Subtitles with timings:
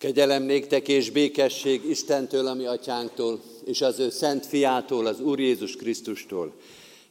[0.00, 5.76] Kegyelem néktek és békesség Istentől, ami atyánktól, és az ő szent fiától, az Úr Jézus
[5.76, 6.52] Krisztustól.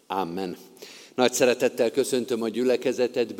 [0.07, 0.57] Amen.
[1.15, 3.35] Nagy szeretettel köszöntöm a gyülekezetet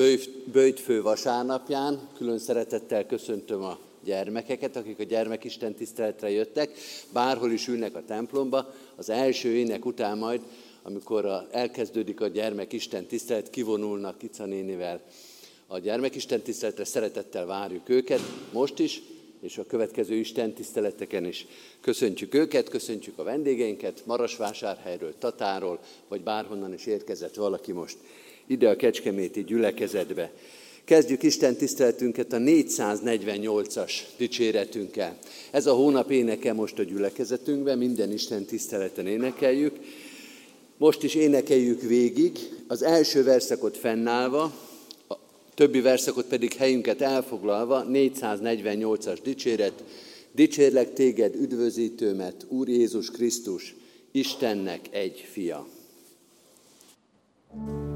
[0.52, 6.72] Bőjtfő vasárnapján, külön szeretettel köszöntöm a gyermekeket, akik a gyermekisten tiszteletre jöttek,
[7.14, 10.42] bárhol is ülnek a templomba, az első ének után majd,
[10.84, 15.02] amikor elkezdődik a gyermekisten tisztelet, kivonulnak Ica nénivel
[15.68, 18.22] a gyermekisten tiszteletre, szeretettel várjuk őket,
[18.52, 19.02] most is,
[19.42, 21.46] és a következő Isten tiszteleteken is.
[21.82, 27.98] Köszöntjük őket, köszöntjük a vendégeinket, Marasvásárhelyről, Tatáról, vagy bárhonnan is érkezett valaki most
[28.50, 30.32] ide a Kecskeméti gyülekezetbe.
[30.84, 35.18] Kezdjük Isten tiszteletünket a 448-as dicséretünkkel.
[35.52, 39.76] Ez a hónap éneke most a gyülekezetünkben, minden Isten tiszteleten énekeljük.
[40.78, 42.38] Most is énekeljük végig,
[42.68, 44.69] az első verszakot fennállva,
[45.60, 49.84] többi verszakot pedig helyünket elfoglalva, 448-as dicséret,
[50.32, 53.76] dicsérlek téged, üdvözítőmet, Úr Jézus Krisztus,
[54.12, 55.68] Istennek egy fia.
[57.52, 57.89] thank you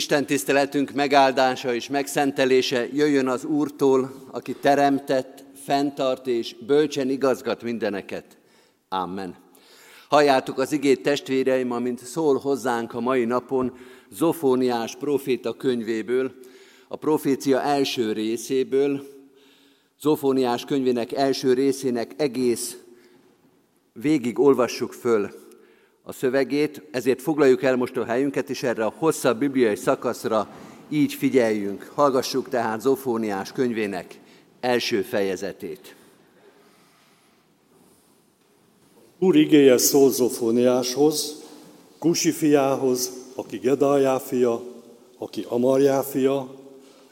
[0.00, 8.24] Isten tiszteletünk megáldása és megszentelése jöjjön az Úrtól, aki teremtett, fenntart és bölcsen igazgat mindeneket.
[8.88, 9.36] Amen.
[10.08, 13.72] Halljátok az igét testvéreim, amint szól hozzánk a mai napon
[14.10, 16.32] Zofóniás proféta könyvéből,
[16.88, 19.06] a profécia első részéből,
[20.00, 22.76] Zofóniás könyvének első részének egész
[23.92, 25.30] végig olvassuk föl
[26.10, 30.48] a szövegét, ezért foglaljuk el most a helyünket, és erre a hosszabb bibliai szakaszra
[30.88, 31.90] így figyeljünk.
[31.94, 34.20] Hallgassuk tehát Zofóniás könyvének
[34.60, 35.94] első fejezetét.
[39.18, 41.42] Úr igéje szól Zofóniáshoz,
[41.98, 44.62] Kusi fiához, aki Gedaljá fia,
[45.18, 46.54] aki Amarjá fia,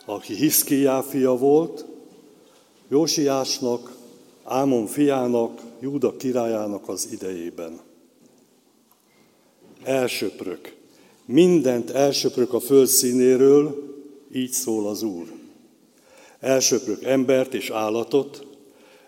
[0.04, 1.84] aki Hiszkiá fia volt,
[2.88, 3.92] Jósiásnak,
[4.44, 7.86] Ámon fiának, Júda királyának az idejében
[9.88, 10.76] elsöprök.
[11.24, 13.94] Mindent elsöprök a föld színéről,
[14.34, 15.26] így szól az Úr.
[16.40, 18.46] Elsöprök embert és állatot,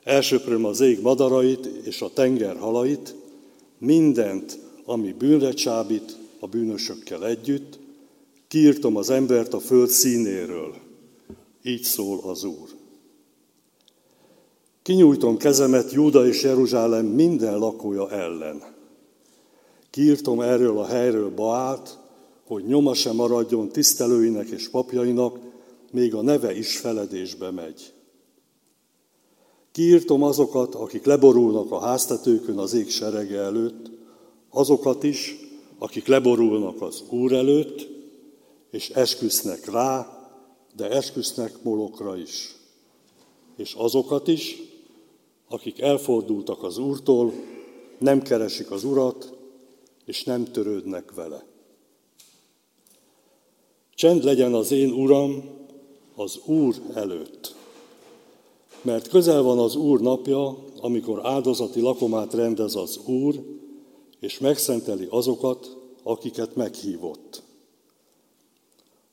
[0.05, 3.15] elsöpröm az ég madarait és a tenger halait,
[3.79, 7.79] mindent, ami bűnre csábít a bűnösökkel együtt,
[8.49, 10.75] kiírtom az embert a föld színéről.
[11.63, 12.69] Így szól az Úr.
[14.83, 18.70] Kinyújtom kezemet Júda és Jeruzsálem minden lakója ellen
[19.91, 21.99] Kiírtom erről a helyről Baált,
[22.47, 25.39] hogy nyoma sem maradjon tisztelőinek és papjainak,
[25.93, 27.93] még a neve is feledésbe megy.
[29.73, 33.91] Kiírtom azokat, akik leborulnak a háztetőkön az ég serege előtt,
[34.51, 35.37] azokat is,
[35.79, 37.89] akik leborulnak az Úr előtt,
[38.71, 40.19] és esküsznek rá,
[40.77, 42.55] de esküsznek molokra is.
[43.57, 44.63] És azokat is,
[45.49, 47.33] akik elfordultak az Úrtól,
[47.99, 49.40] nem keresik az Urat,
[50.11, 51.45] és nem törődnek vele.
[53.95, 55.45] Csend legyen az én Uram
[56.15, 57.55] az Úr előtt,
[58.83, 63.43] mert közel van az Úr napja, amikor áldozati lakomát rendez az Úr,
[64.21, 67.43] és megszenteli azokat, akiket meghívott.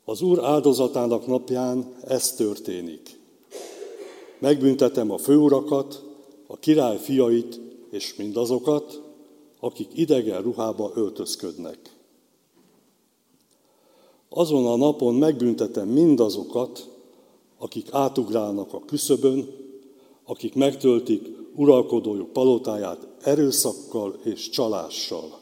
[0.06, 3.20] Az Úr áldozatának napján ez történik.
[4.40, 6.04] Megbüntetem a főurakat,
[6.48, 7.60] a király fiait
[7.90, 9.07] és mindazokat,
[9.68, 11.96] akik idegen ruhába öltözködnek.
[14.30, 16.90] Azon a napon megbüntetem mindazokat,
[17.58, 19.50] akik átugrálnak a küszöbön,
[20.26, 25.40] akik megtöltik uralkodójuk palotáját erőszakkal és csalással.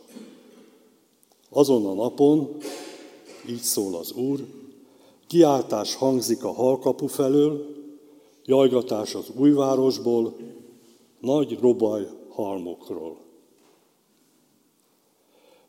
[1.49, 2.57] Azon a napon,
[3.49, 4.45] így szól az Úr,
[5.27, 7.75] kiáltás hangzik a halkapu felől,
[8.45, 10.35] jajgatás az újvárosból,
[11.19, 13.24] nagy robaj halmokról.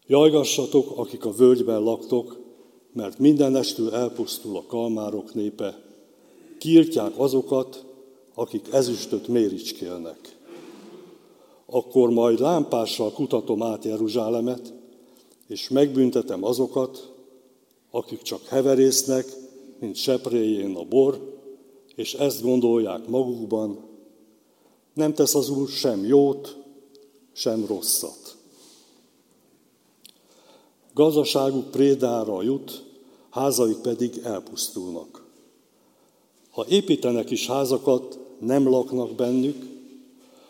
[0.06, 2.40] Jajgassatok, akik a völgyben laktok,
[2.92, 5.78] mert mindenestül elpusztul a kalmárok népe.
[6.58, 7.84] Kiirtják azokat,
[8.34, 10.36] akik ezüstöt méricskélnek.
[11.66, 14.72] Akkor majd lámpással kutatom át Jeruzsálemet,
[15.46, 17.12] és megbüntetem azokat,
[17.90, 19.26] akik csak heverésznek,
[19.80, 21.38] mint sepréjén a bor,
[21.94, 23.78] és ezt gondolják magukban,
[24.94, 26.56] nem tesz az Úr sem jót,
[27.32, 28.25] sem rosszat.
[30.96, 32.84] Gazdaságuk prédára jut,
[33.30, 35.24] házaik pedig elpusztulnak.
[36.50, 39.66] Ha építenek is házakat, nem laknak bennük,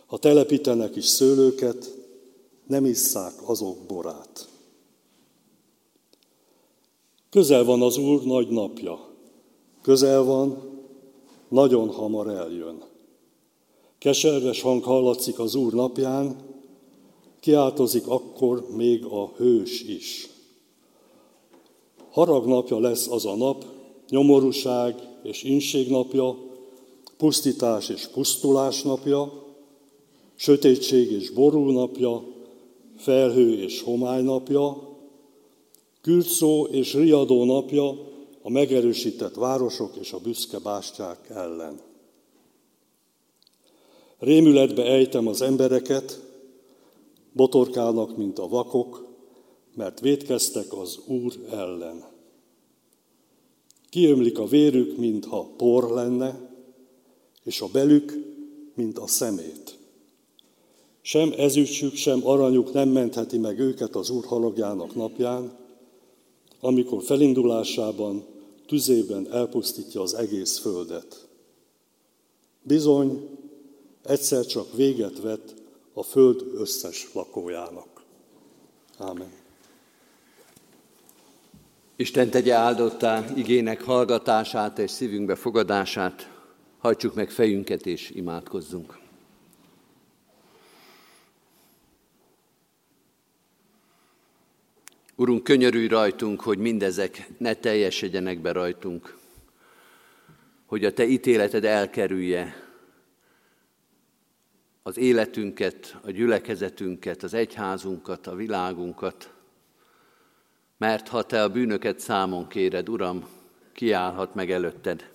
[0.06, 1.94] ha telepítenek is szőlőket,
[2.66, 4.48] nem isszák azok borát.
[7.30, 9.08] Közel van az Úr nagy napja.
[9.82, 10.58] Közel van,
[11.48, 12.82] nagyon hamar eljön.
[13.98, 16.36] Keserves hang hallatszik az Úr napján,
[17.40, 20.34] kiáltozik akkor még a hős is.
[22.16, 23.64] Haragnapja lesz az a nap,
[24.08, 26.36] nyomorúság és inség napja,
[27.16, 29.32] pusztítás és pusztulás napja,
[30.34, 32.24] sötétség és ború napja,
[32.96, 34.96] felhő és homály napja,
[36.00, 37.88] kürtszó és riadó napja
[38.42, 41.80] a megerősített városok és a büszke bástyák ellen.
[44.18, 46.22] Rémületbe ejtem az embereket,
[47.32, 49.05] botorkálnak, mint a vakok,
[49.76, 52.04] mert védkeztek az Úr ellen.
[53.88, 56.50] Kiömlik a vérük, mintha por lenne,
[57.44, 58.12] és a belük,
[58.74, 59.78] mint a szemét.
[61.00, 65.58] Sem ezüstjük, sem aranyuk nem mentheti meg őket az Úr halagjának napján,
[66.60, 68.24] amikor felindulásában
[68.66, 71.28] tüzében elpusztítja az egész földet.
[72.62, 73.28] Bizony,
[74.02, 75.54] egyszer csak véget vet
[75.92, 78.04] a föld összes lakójának.
[78.98, 79.44] Ámen.
[81.98, 86.30] Isten tegye áldottá igének hallgatását és szívünkbe fogadását.
[86.78, 88.98] Hajtsuk meg fejünket és imádkozzunk.
[95.14, 99.16] Urunk, könyörülj rajtunk, hogy mindezek ne teljesedjenek be rajtunk,
[100.66, 102.54] hogy a Te ítéleted elkerülje
[104.82, 109.34] az életünket, a gyülekezetünket, az egyházunkat, a világunkat,
[110.76, 113.28] mert ha Te a bűnöket számon kéred, Uram,
[113.72, 115.10] kiállhat meg előtted.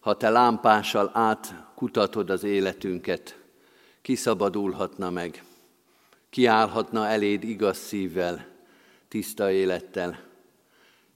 [0.00, 3.38] Ha Te lámpással átkutatod az életünket,
[4.02, 5.44] kiszabadulhatna meg,
[6.30, 8.46] kiállhatna eléd igaz szívvel,
[9.08, 10.28] tiszta élettel.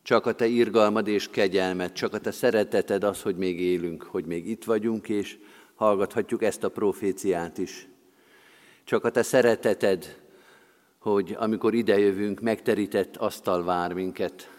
[0.03, 4.25] Csak a Te irgalmad és kegyelmed, csak a Te szereteted az, hogy még élünk, hogy
[4.25, 5.39] még itt vagyunk, és
[5.75, 7.89] hallgathatjuk ezt a proféciát is.
[8.85, 10.24] Csak a Te szereteted,
[11.05, 14.51] hogy amikor idejövünk, megterített asztal vár minket,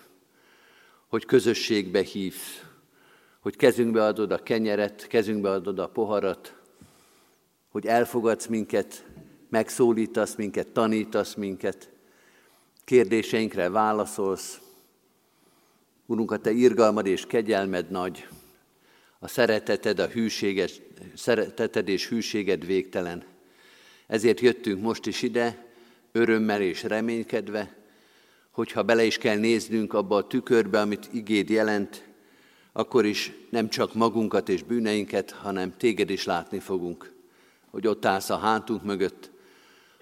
[1.07, 2.63] hogy közösségbe hívsz,
[3.39, 6.55] hogy kezünkbe adod a kenyeret, kezünkbe adod a poharat,
[7.69, 9.05] hogy elfogadsz minket,
[9.49, 11.89] megszólítasz minket, tanítasz minket,
[12.83, 14.59] kérdéseinkre válaszolsz.
[16.05, 18.27] Urunk, a Te irgalmad és kegyelmed nagy,
[19.19, 20.71] a szereteted, a hűséged,
[21.15, 23.23] szereteted és hűséged végtelen.
[24.07, 25.64] Ezért jöttünk most is ide,
[26.15, 27.75] örömmel és reménykedve,
[28.51, 32.03] hogyha bele is kell néznünk abba a tükörbe, amit igéd jelent,
[32.71, 37.13] akkor is nem csak magunkat és bűneinket, hanem téged is látni fogunk,
[37.69, 39.31] hogy ott állsz a hátunk mögött,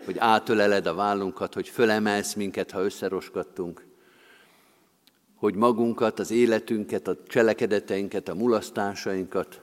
[0.05, 3.86] hogy átöleled a vállunkat, hogy fölemelsz minket, ha összeroskattunk,
[5.36, 9.62] hogy magunkat, az életünket, a cselekedeteinket, a mulasztásainkat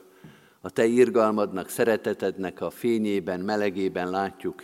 [0.61, 4.63] a Te irgalmadnak, szeretetednek a fényében, melegében látjuk,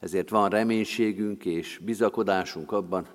[0.00, 3.08] ezért van reménységünk és bizakodásunk abban,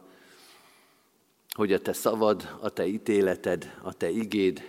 [1.54, 4.62] hogy a Te szavad, a Te ítéleted, a Te igéd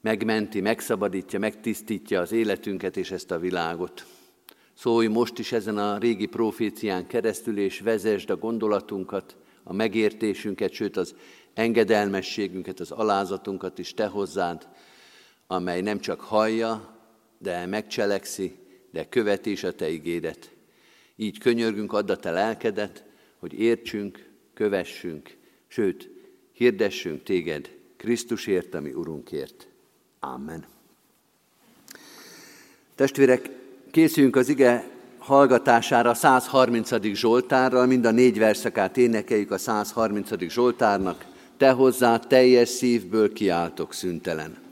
[0.00, 4.06] megmenti, megszabadítja, megtisztítja az életünket és ezt a világot.
[4.74, 10.96] Szólj most is ezen a régi profécián keresztül, és vezesd a gondolatunkat, a megértésünket, sőt
[10.96, 11.14] az
[11.54, 14.68] engedelmességünket, az alázatunkat is Te hozzád,
[15.46, 16.98] amely nem csak hallja,
[17.38, 18.58] de megcselekszi,
[18.90, 20.55] de követi is a Te igédet.
[21.16, 23.04] Így könyörgünk, add a Te lelkedet,
[23.38, 25.36] hogy értsünk, kövessünk,
[25.68, 26.10] sőt,
[26.52, 29.66] hirdessünk Téged Krisztusért, ami Urunkért.
[30.20, 30.64] Amen.
[32.94, 33.50] Testvérek,
[33.90, 37.02] készüljünk az ige hallgatására a 130.
[37.02, 40.48] Zsoltárral, mind a négy verszakát énekeljük a 130.
[40.48, 41.24] Zsoltárnak.
[41.56, 44.65] Te hozzá teljes szívből kiáltok szüntelen.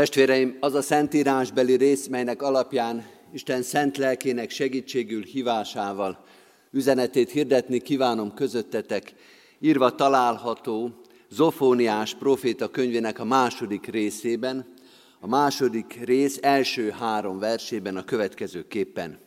[0.00, 6.24] Testvéreim, az a szentírásbeli rész, melynek alapján Isten szent lelkének segítségül hívásával
[6.70, 9.14] üzenetét hirdetni kívánom közöttetek,
[9.58, 10.90] írva található
[11.28, 14.74] Zofóniás proféta könyvének a második részében,
[15.20, 19.18] a második rész első három versében a következőképpen.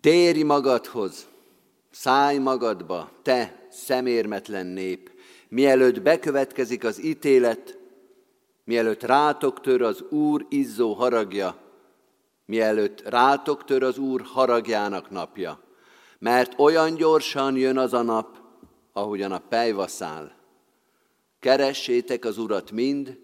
[0.00, 1.26] Térj magadhoz,
[1.90, 5.10] szállj magadba, te szemérmetlen nép,
[5.48, 7.78] mielőtt bekövetkezik az ítélet,
[8.70, 11.56] mielőtt rátok tör az Úr izzó haragja,
[12.44, 15.60] mielőtt rátok tör az Úr haragjának napja,
[16.18, 18.38] mert olyan gyorsan jön az a nap,
[18.92, 20.32] ahogyan a pejvaszál.
[21.40, 23.18] Keressétek az Urat mind,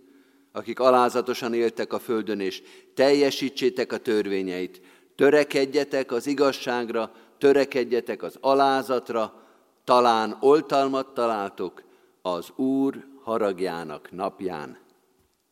[0.52, 2.62] akik alázatosan éltek a földön, és
[2.94, 4.80] teljesítsétek a törvényeit.
[5.16, 9.42] Törekedjetek az igazságra, törekedjetek az alázatra,
[9.84, 11.82] talán oltalmat találtok
[12.22, 14.84] az Úr haragjának napján.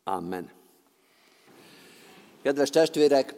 [0.06, 0.50] Amen.
[2.42, 3.34] Kedves testvérek,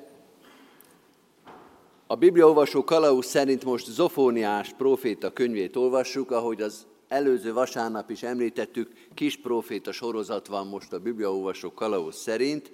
[2.07, 8.93] a Bibliaolvasó Kalauz szerint most Zofóniás próféta könyvét olvassuk, ahogy az előző vasárnap is említettük,
[9.15, 12.71] kis proféta sorozat van most a Bibliaolvasó Kalauz szerint.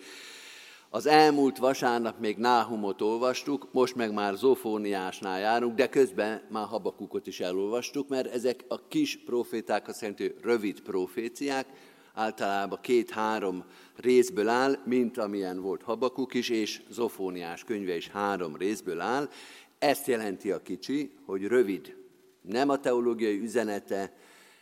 [0.91, 7.27] Az elmúlt vasárnap még Náhumot olvastuk, most meg már Zofóniásnál járunk, de közben már Habakukot
[7.27, 11.67] is elolvastuk, mert ezek a kis proféták azt jelenti, rövid proféciák,
[12.15, 13.65] általában két-három
[13.97, 19.29] részből áll, mint amilyen volt Habakuk is, és Zofóniás könyve is három részből áll.
[19.79, 21.97] Ezt jelenti a kicsi, hogy rövid.
[22.43, 24.17] Nem a teológiai üzenete,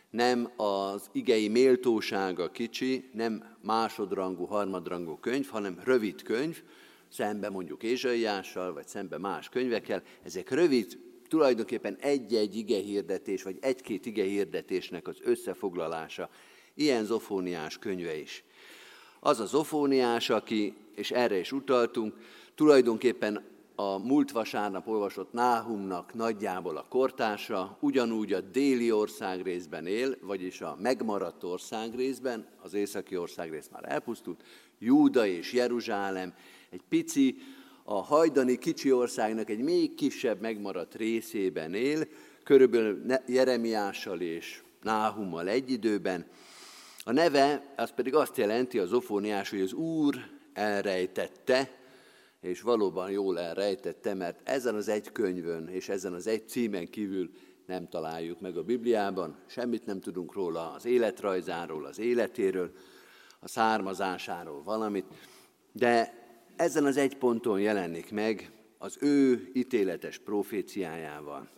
[0.09, 6.63] nem az igei méltósága kicsi, nem másodrangú, harmadrangú könyv, hanem rövid könyv,
[7.09, 10.03] szembe mondjuk Ézsaiással, vagy szembe más könyvekkel.
[10.23, 16.29] Ezek rövid, tulajdonképpen egy-egy igehirdetés, vagy egy-két igehirdetésnek az összefoglalása.
[16.73, 18.43] Ilyen zofóniás könyve is.
[19.19, 22.13] Az a zofóniás, aki, és erre is utaltunk,
[22.55, 30.61] tulajdonképpen a múlt vasárnap olvasott Náhumnak nagyjából a kortársa, ugyanúgy a déli országrészben él, vagyis
[30.61, 34.43] a megmaradt országrészben, az északi országrész már elpusztult,
[34.79, 36.33] Júda és Jeruzsálem,
[36.69, 37.37] egy pici,
[37.83, 42.07] a hajdani kicsi országnak egy még kisebb megmaradt részében él,
[42.43, 46.25] körülbelül Jeremiással és Náhummal egy időben,
[47.11, 50.15] a neve az pedig azt jelenti, az ofóniás, hogy az Úr
[50.53, 51.71] elrejtette,
[52.41, 57.29] és valóban jól elrejtette, mert ezen az egy könyvön és ezen az egy címen kívül
[57.65, 62.71] nem találjuk meg a Bibliában, semmit nem tudunk róla, az életrajzáról, az életéről,
[63.39, 65.05] a származásáról valamit,
[65.71, 66.13] de
[66.55, 71.49] ezen az egy ponton jelenik meg az ő ítéletes proféciájával.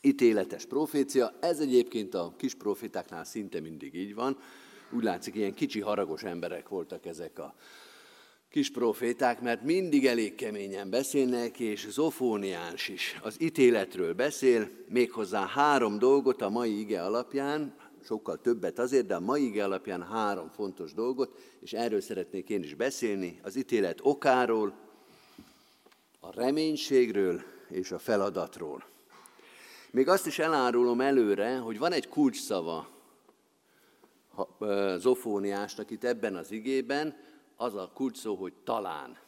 [0.00, 4.36] Ítéletes profécia, ez egyébként a kis profétáknál szinte mindig így van,
[4.90, 7.54] úgy látszik, ilyen kicsi haragos emberek voltak ezek a
[8.50, 15.98] kis proféták, mert mindig elég keményen beszélnek, és Zofóniáns is az ítéletről beszél, méghozzá három
[15.98, 20.92] dolgot a mai ige alapján, sokkal többet azért, de a mai ige alapján három fontos
[20.92, 24.72] dolgot, és erről szeretnék én is beszélni, az ítélet okáról,
[26.20, 28.84] a reménységről és a feladatról.
[29.90, 32.97] Még azt is elárulom előre, hogy van egy kulcsszava
[34.96, 37.16] Zofóniásnak itt ebben az igében,
[37.56, 39.18] az a kulcs szó, hogy talán.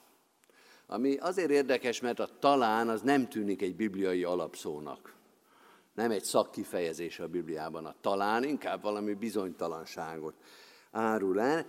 [0.86, 5.14] Ami azért érdekes, mert a talán az nem tűnik egy bibliai alapszónak.
[5.94, 10.34] Nem egy szakkifejezés a Bibliában a talán, inkább valami bizonytalanságot
[10.90, 11.66] árul el,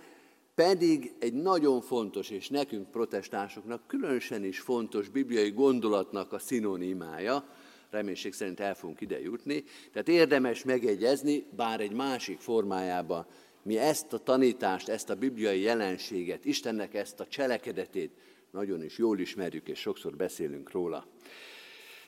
[0.54, 7.44] pedig egy nagyon fontos, és nekünk protestánsoknak különösen is fontos bibliai gondolatnak a szinonimája,
[7.92, 9.64] reménység szerint el fogunk ide jutni.
[9.92, 13.26] Tehát érdemes megegyezni, bár egy másik formájában
[13.62, 18.10] mi ezt a tanítást, ezt a bibliai jelenséget, Istennek ezt a cselekedetét
[18.50, 21.06] nagyon is jól ismerjük, és sokszor beszélünk róla.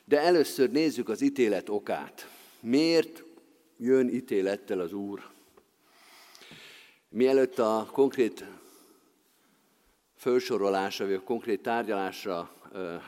[0.05, 2.29] De először nézzük az ítélet okát.
[2.59, 3.23] Miért
[3.77, 5.29] jön ítélettel az Úr?
[7.09, 8.45] Mielőtt a konkrét
[10.15, 12.51] felsorolásra, vagy a konkrét tárgyalásra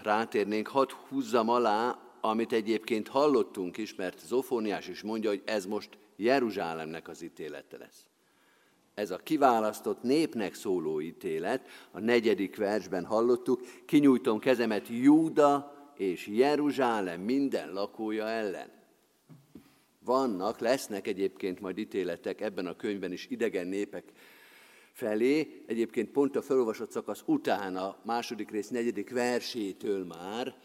[0.04, 5.98] rátérnénk, hadd húzzam alá amit egyébként hallottunk is, mert Zofóniás is mondja, hogy ez most
[6.16, 8.06] Jeruzsálemnek az ítélete lesz.
[8.94, 17.22] Ez a kiválasztott népnek szóló ítélet, a negyedik versben hallottuk, kinyújtom kezemet Júda és Jeruzsálem
[17.22, 18.70] minden lakója ellen.
[20.06, 24.12] Vannak, lesznek egyébként majd ítéletek ebben a könyvben is idegen népek
[24.92, 25.64] felé.
[25.66, 30.56] Egyébként pont a felolvasott szakasz után a második rész negyedik versétől már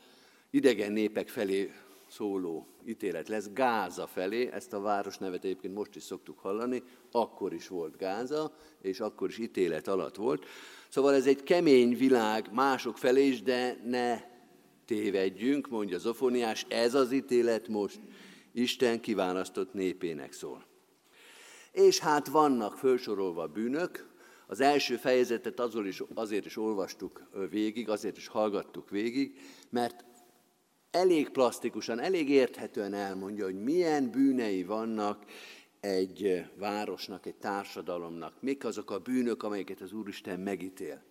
[0.53, 1.73] idegen népek felé
[2.09, 7.53] szóló ítélet lesz Gáza felé, ezt a város nevet egyébként most is szoktuk hallani, akkor
[7.53, 10.47] is volt Gáza, és akkor is ítélet alatt volt.
[10.89, 14.21] Szóval ez egy kemény világ mások felé is, de ne
[14.85, 18.01] tévedjünk, mondja Zofoniás, ez az ítélet most
[18.53, 20.65] Isten kiválasztott népének szól.
[21.73, 24.11] És hát vannak felsorolva bűnök,
[24.47, 29.39] az első fejezetet azon is, azért is olvastuk végig, azért is hallgattuk végig,
[29.71, 30.05] mert
[30.93, 35.25] elég plastikusan, elég érthetően elmondja, hogy milyen bűnei vannak
[35.81, 41.03] egy városnak, egy társadalomnak, mik azok a bűnök, amelyeket az Úristen megítél.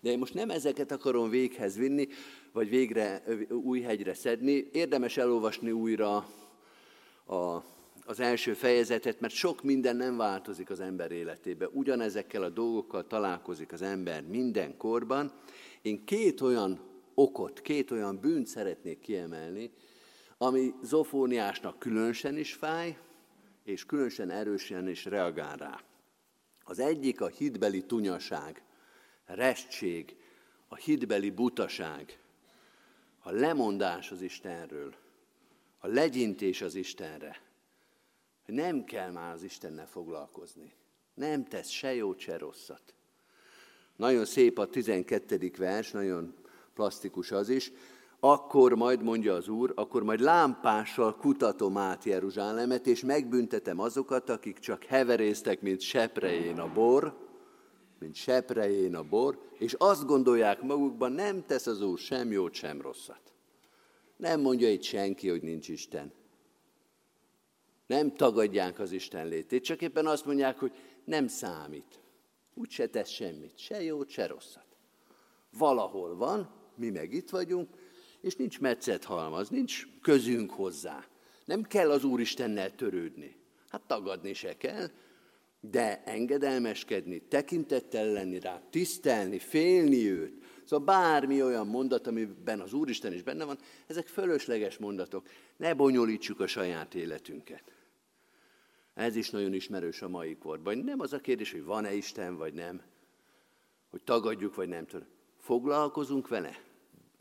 [0.00, 2.08] De én most nem ezeket akarom véghez vinni,
[2.52, 4.68] vagy végre új hegyre szedni.
[4.72, 6.16] Érdemes elolvasni újra
[7.24, 7.64] a,
[8.04, 11.68] az első fejezetet, mert sok minden nem változik az ember életébe.
[11.68, 15.32] Ugyanezekkel a dolgokkal találkozik az ember minden korban.
[15.82, 16.89] Én két olyan
[17.22, 19.70] okot, két olyan bűnt szeretnék kiemelni,
[20.38, 22.98] ami Zofóniásnak különösen is fáj,
[23.64, 25.80] és különösen erősen is reagál rá.
[26.64, 28.62] Az egyik a hitbeli tunyaság,
[29.24, 30.16] restség,
[30.68, 32.18] a hitbeli butaság,
[33.18, 34.94] a lemondás az Istenről,
[35.78, 37.42] a legyintés az Istenre,
[38.46, 40.72] nem kell már az Istennel foglalkozni.
[41.14, 42.94] Nem tesz se jót, se rosszat.
[43.96, 45.50] Nagyon szép a 12.
[45.56, 46.39] vers, nagyon
[46.80, 47.72] plastikus az is,
[48.20, 54.58] akkor majd, mondja az Úr, akkor majd lámpással kutatom át Jeruzsálemet, és megbüntetem azokat, akik
[54.58, 57.16] csak heverésztek, mint seprején a bor,
[57.98, 62.80] mint seprején a bor, és azt gondolják magukban, nem tesz az Úr sem jót, sem
[62.80, 63.32] rosszat.
[64.16, 66.12] Nem mondja itt senki, hogy nincs Isten.
[67.86, 70.72] Nem tagadják az Isten létét, csak éppen azt mondják, hogy
[71.04, 72.00] nem számít.
[72.54, 74.66] Úgy se tesz semmit, se jót, se rosszat.
[75.58, 77.68] Valahol van, mi meg itt vagyunk,
[78.20, 81.04] és nincs metszet halmaz, nincs közünk hozzá.
[81.44, 83.36] Nem kell az Úristennel törődni.
[83.68, 84.90] Hát tagadni se kell,
[85.60, 90.42] de engedelmeskedni, tekintettel lenni rá, tisztelni, félni őt.
[90.64, 95.28] Szóval bármi olyan mondat, amiben az Úristen is benne van, ezek fölösleges mondatok.
[95.56, 97.62] Ne bonyolítsuk a saját életünket.
[98.94, 100.78] Ez is nagyon ismerős a mai korban.
[100.78, 102.82] Nem az a kérdés, hogy van-e Isten, vagy nem.
[103.90, 104.86] Hogy tagadjuk, vagy nem.
[105.38, 106.69] Foglalkozunk vele.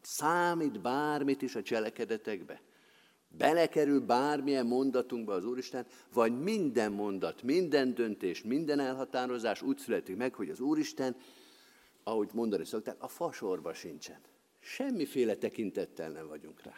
[0.02, 2.62] Számít bármit is a cselekedetekbe?
[3.38, 10.34] Belekerül bármilyen mondatunkba az Úristen, vagy minden mondat, minden döntés, minden elhatározás úgy születik meg,
[10.34, 11.16] hogy az Úristen,
[12.04, 14.20] ahogy mondani szokták, a fasorba sincsen.
[14.60, 16.74] Semmiféle tekintettel nem vagyunk rá.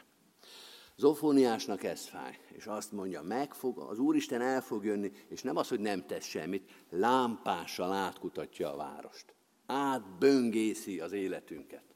[0.96, 5.68] Zofóniásnak ez fáj, és azt mondja, megfog, az Úristen el fog jönni, és nem az,
[5.68, 9.34] hogy nem tesz semmit, lámpással átkutatja a várost.
[9.66, 11.91] Átböngészi az életünket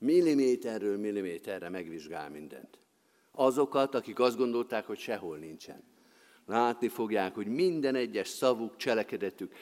[0.00, 2.78] milliméterről milliméterre megvizsgál mindent.
[3.32, 5.82] Azokat, akik azt gondolták, hogy sehol nincsen.
[6.46, 9.54] Látni fogják, hogy minden egyes szavuk, cselekedetük,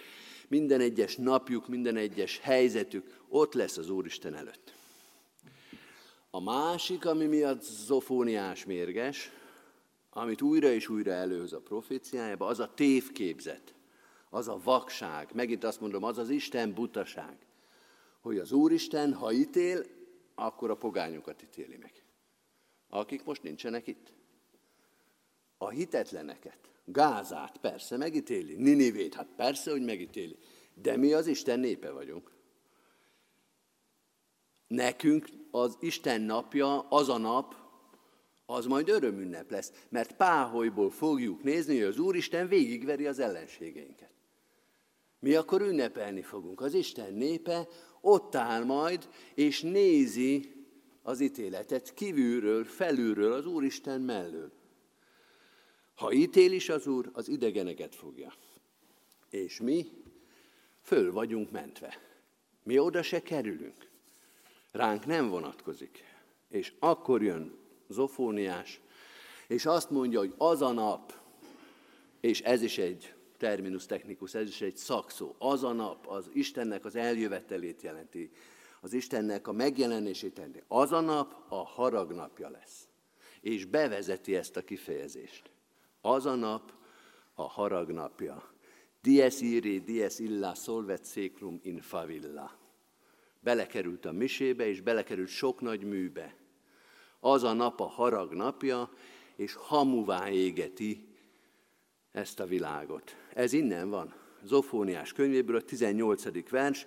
[0.49, 4.75] minden egyes napjuk, minden egyes helyzetük ott lesz az Úristen előtt.
[6.31, 9.31] A másik, ami miatt zofóniás mérges,
[10.11, 13.75] amit újra és újra előhoz a proféciájába, az a tévképzet,
[14.31, 17.37] az a vakság, megint azt mondom, az az Isten butaság,
[18.21, 19.85] hogy az Úristen, ha ítél,
[20.39, 22.05] akkor a pogányokat ítéli meg.
[22.89, 24.13] Akik most nincsenek itt.
[25.59, 30.37] A hitetleneket, Gázát persze megítéli, Ninivét, hát persze, hogy megítéli.
[30.75, 32.33] De mi az Isten népe vagyunk.
[34.67, 37.55] Nekünk az Isten napja, az a nap,
[38.47, 44.13] az majd örömünnep lesz, mert páholyból fogjuk nézni, hogy az Úristen végigveri az ellenségeinket.
[45.19, 46.61] Mi akkor ünnepelni fogunk.
[46.61, 47.69] Az Isten népe
[48.01, 50.53] ott áll majd, és nézi
[51.03, 54.53] az ítéletet kívülről, felülről, az Úristen mellől.
[55.95, 58.33] Ha ítél is az Úr, az idegeneket fogja.
[59.31, 59.87] És mi
[60.83, 62.01] föl vagyunk mentve.
[62.63, 63.89] Mi oda se kerülünk.
[64.71, 66.05] Ránk nem vonatkozik.
[66.49, 67.57] És akkor jön
[67.89, 68.81] Zofóniás,
[69.47, 71.13] és azt mondja, hogy az a nap,
[72.21, 75.35] és ez is egy terminus technicus, ez is egy szakszó.
[75.39, 78.31] Az a nap, az Istennek az eljövetelét jelenti,
[78.81, 80.63] az Istennek a megjelenését jelenti.
[80.69, 82.89] Az a nap a harag napja lesz.
[83.41, 85.51] És bevezeti ezt a kifejezést.
[86.01, 86.73] Az a nap
[87.35, 88.53] a harag napja.
[89.03, 92.59] Dies iri, dies illa solvet seclum in favilla.
[93.41, 96.35] Belekerült a misébe, és belekerült sok nagy műbe.
[97.21, 98.91] Az a nap a harag napja,
[99.37, 101.09] és hamuvá égeti
[102.13, 103.17] ezt a világot.
[103.39, 106.51] Ez innen van, Zofóniás könyvéből a 18.
[106.51, 106.87] vers,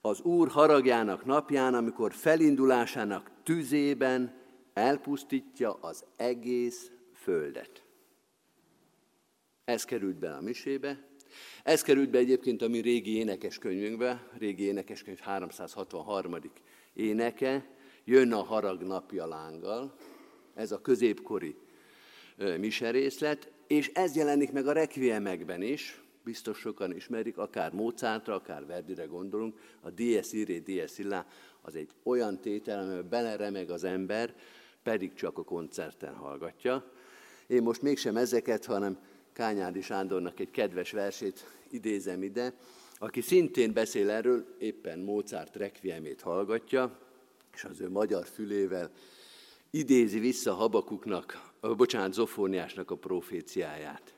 [0.00, 4.34] az Úr haragjának napján, amikor felindulásának tüzében
[4.72, 7.84] elpusztítja az egész földet.
[9.64, 11.08] Ez került be a misébe,
[11.62, 16.36] ez került be egyébként a mi régi énekeskönyvünkbe, régi énekeskönyv 363.
[16.92, 17.68] éneke,
[18.04, 19.94] jön a harag napja lánggal,
[20.54, 21.56] ez a középkori
[22.58, 29.04] miserészlet, és ez jelenik meg a requiemekben is, biztos sokan ismerik, akár Mozartra, akár Verdire
[29.04, 31.26] gondolunk, a Dies Irae, Dies Illa,
[31.62, 34.34] az egy olyan tétel, amiben beleremeg az ember,
[34.82, 36.90] pedig csak a koncerten hallgatja.
[37.46, 38.98] Én most mégsem ezeket, hanem
[39.32, 42.52] Kányádi Sándornak egy kedves versét idézem ide,
[42.98, 46.98] aki szintén beszél erről, éppen Mozart requiemét hallgatja,
[47.54, 48.90] és az ő magyar fülével
[49.74, 54.14] idézi vissza Habakuknak, bocsánat, Zofóniásnak a proféciáját.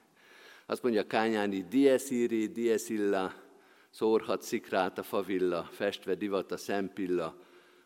[0.66, 3.32] Azt mondja Kányáni, dies iri, dies illa,
[3.90, 7.36] szórhat szikrát a favilla, festve divat a szempilla,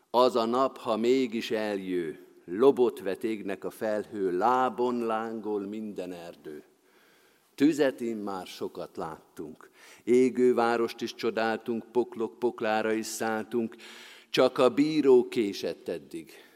[0.09, 6.63] az a nap, ha mégis eljő, lobot vet égnek a felhő, lábon lángol minden erdő.
[7.55, 9.69] Tüzet már sokat láttunk,
[10.03, 13.75] égő várost is csodáltunk, poklok poklára is szálltunk,
[14.29, 16.49] csak a bíró késett eddig.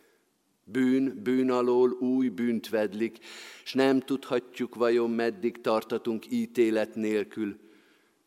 [0.67, 3.17] Bűn, bűn alól új bűnt vedlik,
[3.63, 7.59] s nem tudhatjuk vajon meddig tartatunk ítélet nélkül,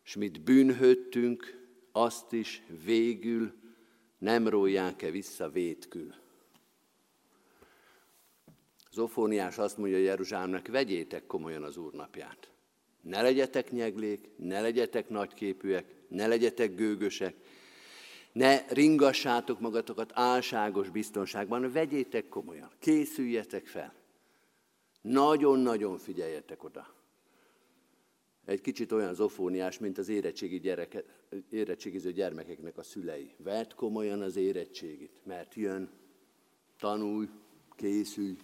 [0.02, 3.52] s mit bűnhöttünk, azt is végül
[4.18, 6.14] nem rólják-e vissza vétkül.
[8.92, 12.50] Zofóniás azt mondja Jeruzsálemnek, vegyétek komolyan az Úr napját.
[13.00, 17.34] Ne legyetek nyeglék, ne legyetek nagyképűek, ne legyetek gőgösek,
[18.32, 23.94] ne ringassátok magatokat álságos biztonságban, vegyétek komolyan, készüljetek fel.
[25.00, 26.96] Nagyon-nagyon figyeljetek oda.
[28.44, 31.04] Egy kicsit olyan zofóniás, mint az érettségi gyereke,
[31.50, 33.34] érettségiző gyermekeknek a szülei.
[33.36, 35.90] Vedd komolyan az érettségit, mert jön,
[36.78, 37.28] tanulj,
[37.76, 38.36] készülj,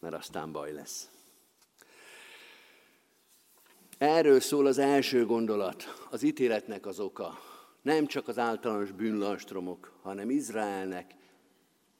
[0.00, 1.10] mert aztán baj lesz.
[3.98, 7.49] Erről szól az első gondolat, az ítéletnek az oka.
[7.82, 11.14] Nem csak az általános bűnlanstromok, hanem Izraelnek,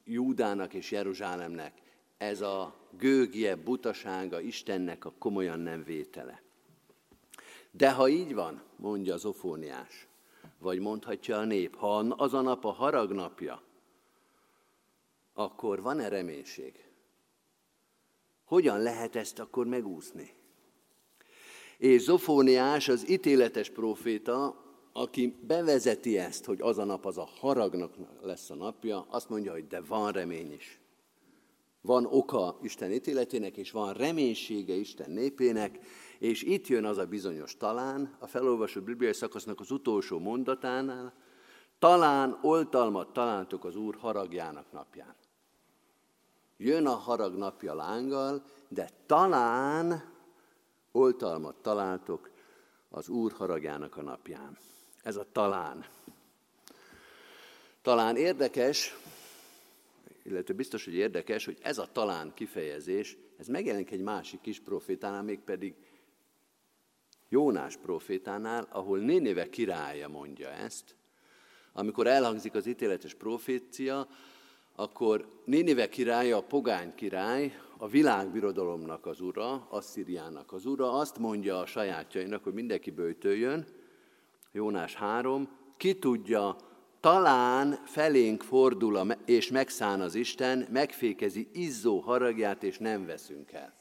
[0.04, 1.72] Júdának és Jeruzsálemnek
[2.18, 6.42] ez a gőgje, butasága Istennek a komolyan nem vétele.
[7.70, 10.06] De ha így van, mondja az ofóniás,
[10.58, 13.62] vagy mondhatja a nép, ha az a nap a harag napja,
[15.32, 16.84] akkor van-e reménység?
[18.44, 20.34] Hogyan lehet ezt akkor megúszni?
[21.78, 27.94] És Zofóniás az ítéletes proféta, aki bevezeti ezt, hogy az a nap az a haragnak
[28.22, 30.80] lesz a napja, azt mondja, hogy de van remény is.
[31.82, 35.78] Van oka Isten ítéletének, és van reménysége Isten népének,
[36.18, 41.12] és itt jön az a bizonyos talán, a felolvasott bibliai szakasznak az utolsó mondatánál,
[41.78, 45.14] talán oltalmat találtok az Úr haragjának napján.
[46.56, 50.02] Jön a harag napja lánggal, de talán
[50.92, 52.30] oltalmat találtok
[52.88, 54.58] az Úr haragjának a napján.
[55.02, 55.86] Ez a talán.
[57.82, 58.96] Talán érdekes,
[60.22, 65.22] illetve biztos, hogy érdekes, hogy ez a talán kifejezés, ez megjelenik egy másik kis profétánál,
[65.22, 65.74] mégpedig
[67.28, 70.94] Jónás profétánál, ahol Nénéve királya mondja ezt,
[71.72, 74.08] amikor elhangzik az ítéletes profécia,
[74.74, 81.58] akkor Nénive királya, a pogány király, a világbirodalomnak az ura, Asszíriának az ura, azt mondja
[81.58, 83.66] a sajátjainak, hogy mindenki bőtöljön,
[84.52, 86.56] Jónás 3, ki tudja,
[87.00, 93.74] talán felénk fordul és megszán az Isten, megfékezi izzó haragját, és nem veszünk el.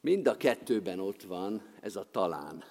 [0.00, 2.64] Mind a kettőben ott van ez a talán.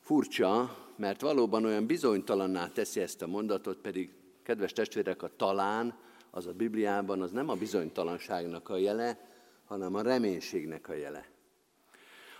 [0.00, 4.10] Furcsa, mert valóban olyan bizonytalanná teszi ezt a mondatot, pedig
[4.48, 5.98] Kedves testvérek, a talán
[6.30, 9.28] az a Bibliában az nem a bizonytalanságnak a jele,
[9.64, 11.28] hanem a reménységnek a jele.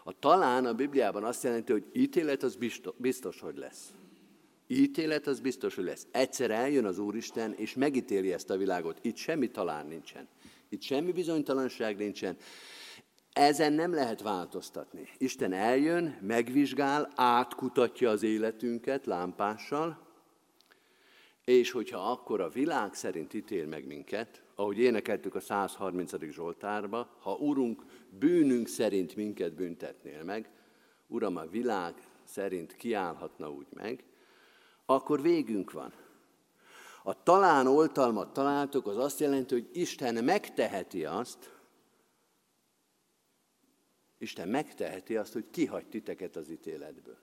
[0.09, 2.59] A talán a Bibliában azt jelenti, hogy ítélet az
[2.97, 3.93] biztos, hogy lesz.
[4.67, 6.07] Ítélet az biztos, hogy lesz.
[6.11, 8.99] Egyszer eljön az Úristen, és megítéli ezt a világot.
[9.03, 10.29] Itt semmi talán nincsen.
[10.69, 12.37] Itt semmi bizonytalanság nincsen.
[13.33, 15.09] Ezen nem lehet változtatni.
[15.19, 19.99] Isten eljön, megvizsgál, átkutatja az életünket lámpással,
[21.45, 26.31] és hogyha akkor a világ szerint ítél meg minket, ahogy énekeltük a 130.
[26.31, 30.51] Zsoltárba, ha Urunk bűnünk szerint minket büntetnél meg,
[31.07, 31.95] Uram, a világ
[32.25, 34.05] szerint kiállhatna úgy meg,
[34.87, 35.93] akkor végünk van.
[37.03, 41.57] A talán oltalmat találtok, az azt jelenti, hogy Isten megteheti azt,
[44.19, 47.19] Isten megteheti azt, hogy kihagy titeket az ítéletből.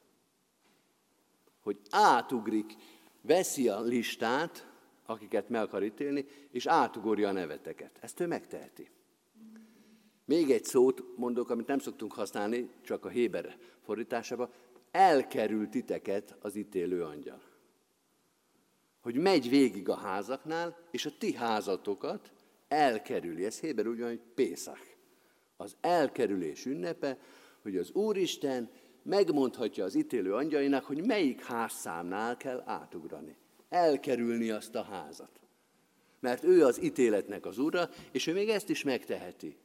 [1.59, 2.75] Hogy átugrik
[3.21, 4.67] veszi a listát,
[5.05, 7.97] akiket meg akar ítélni, és átugorja a neveteket.
[8.01, 8.89] Ezt ő megteheti.
[10.25, 14.49] Még egy szót mondok, amit nem szoktunk használni, csak a Héber fordításában,
[14.91, 17.41] elkerül titeket az ítélő angyal.
[19.01, 22.31] Hogy megy végig a házaknál, és a ti házatokat
[22.67, 23.45] elkerüli.
[23.45, 24.95] Ez Héber úgy van, hogy Pészak.
[25.57, 27.19] Az elkerülés ünnepe,
[27.61, 28.69] hogy az Úristen
[29.03, 33.35] megmondhatja az ítélő angyainak, hogy melyik házszámnál kell átugrani.
[33.69, 35.39] Elkerülni azt a házat.
[36.19, 39.57] Mert ő az ítéletnek az ura, és ő még ezt is megteheti.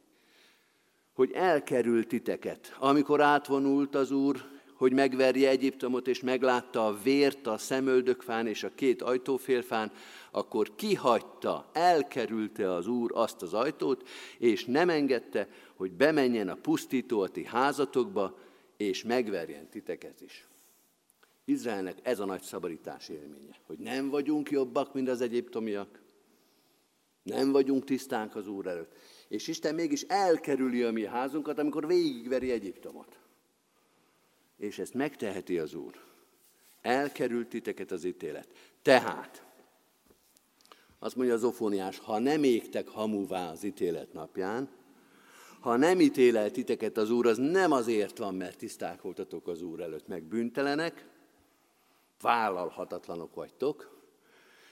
[1.21, 2.75] Hogy elkerült titeket.
[2.79, 8.71] Amikor átvonult az úr, hogy megverje Egyiptomot, és meglátta a vért a szemöldökfán és a
[8.75, 9.91] két ajtófélfán,
[10.31, 17.21] akkor kihagyta, elkerülte az Úr azt az ajtót, és nem engedte, hogy bemenjen a pusztító
[17.21, 18.37] a ti házatokba,
[18.77, 20.47] és megverjen titeket is.
[21.45, 26.01] Izraelnek ez a nagy szabadítás élménye, hogy nem vagyunk jobbak, mint az egyiptomiak,
[27.23, 28.93] nem vagyunk tisztánk az Úr előtt.
[29.31, 33.19] És Isten mégis elkerüli a mi házunkat, amikor végigveri Egyiptomot.
[34.57, 35.99] És ezt megteheti az Úr.
[36.81, 38.47] Elkerült titeket az ítélet.
[38.81, 39.45] Tehát,
[40.99, 44.69] azt mondja az ofóniás, ha nem égtek hamuvá az ítélet napján,
[45.59, 49.79] ha nem ítélel titeket az Úr, az nem azért van, mert tiszták voltatok az Úr
[49.79, 51.05] előtt, meg bűntelenek,
[52.21, 54.01] vállalhatatlanok vagytok,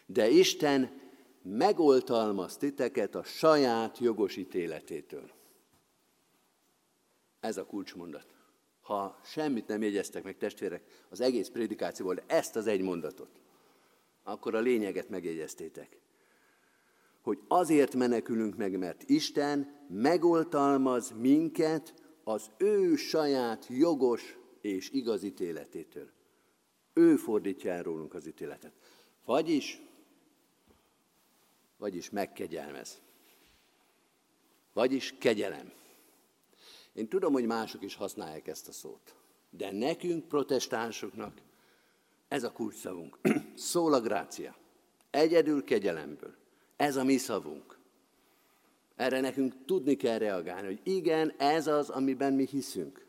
[0.05, 1.08] de Isten
[1.49, 5.31] megoltalmaz titeket a saját jogos ítéletétől.
[7.39, 8.27] Ez a kulcsmondat.
[8.81, 13.39] Ha semmit nem jegyeztek meg, testvérek, az egész prédikációból, ezt az egy mondatot,
[14.23, 15.99] akkor a lényeget megjegyeztétek
[17.21, 21.93] hogy azért menekülünk meg, mert Isten megoltalmaz minket
[22.23, 26.09] az ő saját jogos és igaz ítéletétől.
[26.93, 28.73] Ő fordítja el rólunk az ítéletet.
[29.25, 29.81] Vagyis,
[31.79, 33.01] vagyis megkegyelmez.
[34.73, 35.71] Vagyis kegyelem.
[36.93, 39.15] Én tudom, hogy mások is használják ezt a szót,
[39.49, 41.41] de nekünk, protestánsoknak,
[42.27, 43.19] ez a kulcsszavunk.
[43.55, 44.55] Szól a grácia.
[45.09, 46.35] Egyedül kegyelemből.
[46.75, 47.77] Ez a mi szavunk.
[48.95, 53.05] Erre nekünk tudni kell reagálni, hogy igen, ez az, amiben mi hiszünk.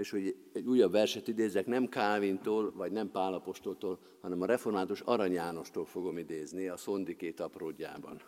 [0.00, 5.32] És hogy egy újabb verset idézek, nem Kálvintól, vagy nem Pálapostoltól, hanem a református Arany
[5.32, 8.22] Jánostól fogom idézni a szondikét apródjában.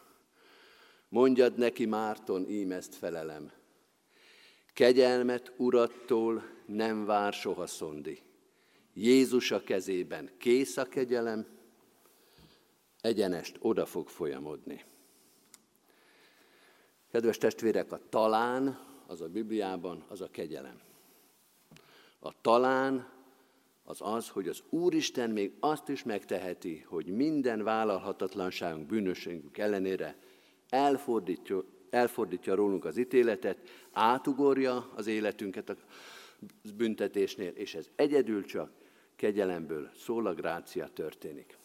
[1.08, 3.52] Mondjad neki, Márton, ím ezt felelem.
[4.72, 8.18] Kegyelmet urattól nem vár soha szondi.
[8.94, 11.46] Jézus a kezében kész a kegyelem,
[13.00, 14.84] egyenest oda fog folyamodni.
[17.10, 20.90] Kedves testvérek, a talán, az a Bibliában, az a kegyelem.
[22.24, 23.08] A talán
[23.84, 30.16] az az, hogy az Úristen még azt is megteheti, hogy minden vállalhatatlanságunk, bűnösségünk ellenére
[30.68, 33.58] elfordítja, elfordítja rólunk az ítéletet,
[33.92, 35.76] átugorja az életünket a
[36.76, 38.70] büntetésnél, és ez egyedül csak
[39.16, 41.58] kegyelemből szól a grácia történik.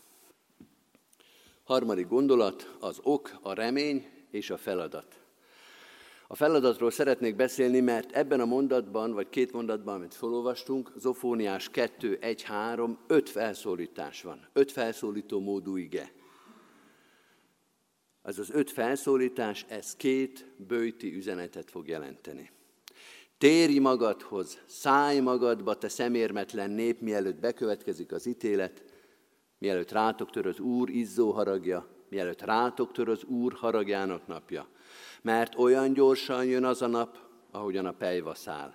[1.64, 5.27] Harmadik gondolat, az ok, a remény és a feladat.
[6.28, 12.18] A feladatról szeretnék beszélni, mert ebben a mondatban, vagy két mondatban, amit felolvastunk, Zofóniás 2,
[12.22, 14.48] 1, 3, öt felszólítás van.
[14.54, 16.12] Öt felszólító módú ige.
[18.22, 22.52] Ez az öt felszólítás, ez két bőti üzenetet fog jelenteni.
[23.38, 28.84] Térj magadhoz, szállj magadba, te szemérmetlen nép, mielőtt bekövetkezik az ítélet,
[29.58, 34.68] mielőtt rátok tör az Úr izzó haragja, mielőtt rátok tör az Úr haragjának napja.
[35.22, 37.18] Mert olyan gyorsan jön az a nap,
[37.52, 38.74] ahogyan a pejva száll.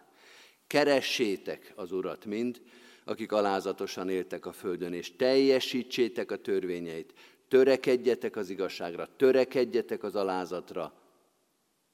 [0.67, 2.63] Keressétek az Urat mind,
[3.05, 7.15] akik alázatosan éltek a földön, és teljesítsétek a törvényeit,
[7.49, 10.93] törekedjetek az igazságra, törekedjetek az alázatra,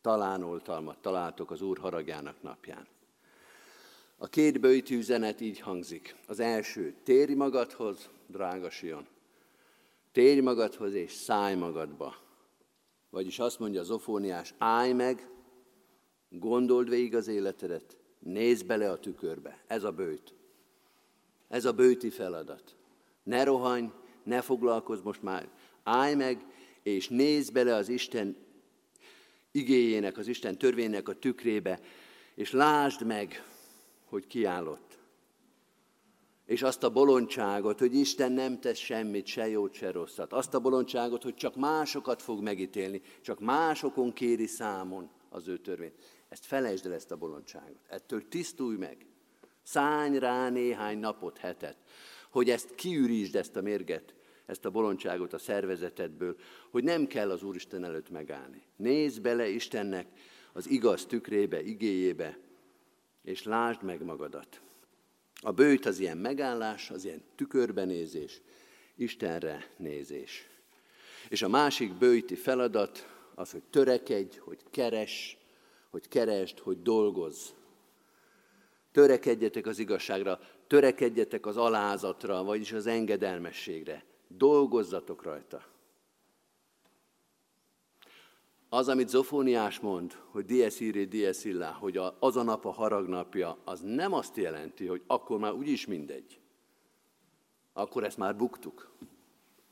[0.00, 2.86] talán oltalmat találtok az Úr haragjának napján.
[4.16, 6.16] A két bőjtű üzenet így hangzik.
[6.26, 9.06] Az első, térj magadhoz, drága Sion.
[10.12, 12.16] Térj magadhoz és szállj magadba.
[13.10, 15.28] Vagyis azt mondja az ofóniás, állj meg,
[16.28, 19.64] gondold végig az életedet, nézd bele a tükörbe.
[19.66, 20.34] Ez a bőjt.
[21.48, 22.76] Ez a bőti feladat.
[23.22, 23.90] Ne rohanj,
[24.22, 25.48] ne foglalkozz most már.
[25.82, 26.46] Állj meg,
[26.82, 28.36] és nézd bele az Isten
[29.50, 31.80] igéjének, az Isten törvénynek a tükrébe,
[32.34, 33.44] és lásd meg,
[34.04, 34.87] hogy kiállott.
[36.48, 40.32] És azt a bolondságot, hogy Isten nem tesz semmit, se jót, se rosszat.
[40.32, 45.94] Azt a bolondságot, hogy csak másokat fog megítélni, csak másokon kéri számon az ő törvényt.
[46.28, 47.80] Ezt felejtsd el, ezt a bolondságot.
[47.88, 49.06] Ettől tisztulj meg.
[49.62, 51.76] Szállj rá néhány napot, hetet.
[52.30, 54.14] hogy ezt kiürítsd, ezt a mérget,
[54.46, 56.36] ezt a bolondságot a szervezetedből,
[56.70, 58.62] hogy nem kell az Úristen előtt megállni.
[58.76, 60.06] Nézd bele Istennek
[60.52, 62.38] az igaz tükrébe, igéjébe,
[63.22, 64.60] és lásd meg magadat.
[65.42, 68.40] A bőjt az ilyen megállás, az ilyen tükörbenézés,
[68.96, 70.46] Istenre nézés.
[71.28, 75.36] És a másik bőjti feladat az, hogy törekedj, hogy keres,
[75.90, 77.48] hogy keresd, hogy dolgozz.
[78.92, 84.04] Törekedjetek az igazságra, törekedjetek az alázatra, vagyis az engedelmességre.
[84.28, 85.64] Dolgozzatok rajta.
[88.70, 93.58] Az, amit Zofóniás mond, hogy dies irae, dies illa, hogy az a nap a haragnapja,
[93.64, 96.40] az nem azt jelenti, hogy akkor már úgyis mindegy.
[97.72, 98.90] Akkor ezt már buktuk.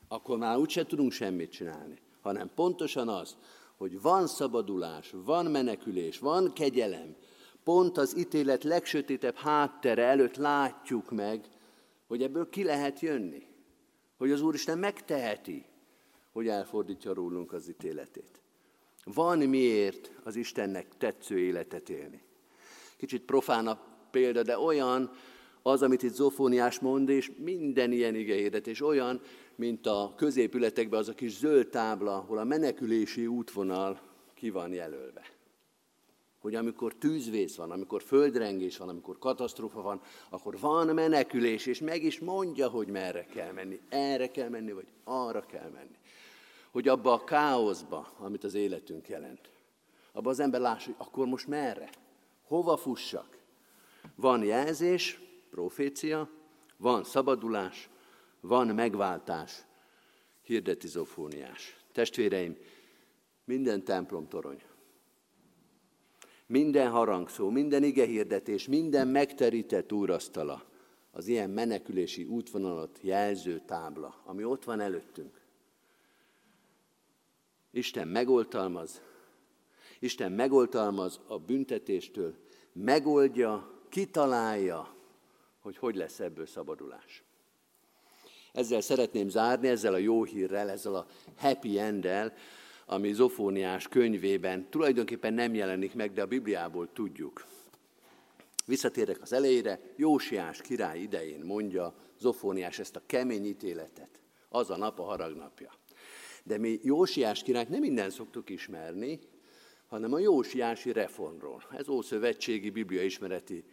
[0.09, 1.99] Akkor már úgyse tudunk semmit csinálni.
[2.21, 3.37] Hanem pontosan az,
[3.77, 7.17] hogy van szabadulás, van menekülés, van kegyelem.
[7.65, 11.49] Pont az ítélet legsötétebb háttere előtt látjuk meg,
[12.07, 13.47] hogy ebből ki lehet jönni.
[14.19, 15.65] Hogy az Úristen megteheti,
[16.33, 18.41] hogy elfordítja rólunk az ítéletét.
[19.15, 22.23] Van miért az Istennek tetsző életet élni.
[22.97, 23.81] Kicsit profán a
[24.11, 25.11] példa, de olyan
[25.63, 29.21] az, amit itt Zofóniás mond, és minden ilyen igehirdetés olyan,
[29.55, 34.01] mint a középületekben az a kis zöld tábla, ahol a menekülési útvonal
[34.35, 35.23] ki van jelölve.
[36.39, 40.01] Hogy amikor tűzvész van, amikor földrengés van, amikor katasztrófa van,
[40.31, 43.81] akkor van menekülés, és meg is mondja, hogy merre kell menni.
[43.89, 45.97] Erre kell menni, vagy arra kell menni
[46.77, 49.51] hogy abba a káoszba, amit az életünk jelent,
[50.13, 51.91] abba az ember lássa, hogy akkor most merre,
[52.43, 53.39] hova fussak.
[54.15, 55.21] Van jelzés,
[55.51, 56.31] profécia,
[56.77, 57.89] van szabadulás,
[58.41, 59.65] van megváltás,
[60.43, 61.77] hirdeti zofóniás.
[61.93, 62.57] Testvéreim,
[63.45, 64.63] minden templom torony,
[66.47, 70.65] minden harangszó, minden igehirdetés, minden megterített úrasztala,
[71.11, 75.46] az ilyen menekülési útvonalat jelző tábla, ami ott van előttünk.
[77.77, 79.01] Isten megoltalmaz,
[79.99, 82.35] Isten megoltalmaz a büntetéstől,
[82.73, 84.95] megoldja, kitalálja,
[85.61, 87.23] hogy hogy lesz ebből szabadulás.
[88.53, 91.07] Ezzel szeretném zárni, ezzel a jó hírrel, ezzel a
[91.37, 92.33] happy enddel,
[92.87, 97.45] ami Zofóniás könyvében tulajdonképpen nem jelenik meg, de a Bibliából tudjuk.
[98.67, 104.21] Visszatérek az elejére, Jósiás király idején mondja Zofóniás ezt a kemény ítéletet.
[104.49, 105.71] Az a nap a haragnapja.
[106.47, 109.19] De mi Jósiás királyt nem minden szoktuk ismerni,
[109.87, 111.63] hanem a Jósiási reformról.
[111.71, 113.65] Ez ószövetségi bibliaismereti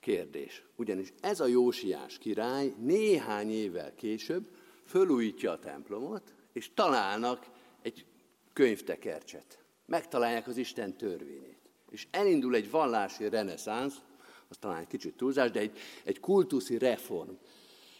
[0.00, 0.64] kérdés.
[0.76, 4.48] Ugyanis ez a Jósiás király néhány évvel később
[4.84, 7.46] fölújítja a templomot, és találnak
[7.82, 8.04] egy
[8.52, 9.58] könyvtekercset.
[9.86, 11.58] Megtalálják az Isten törvényét.
[11.90, 13.96] És elindul egy vallási reneszánsz,
[14.48, 17.32] az talán egy kicsit túlzás, de egy, egy kultuszi reform.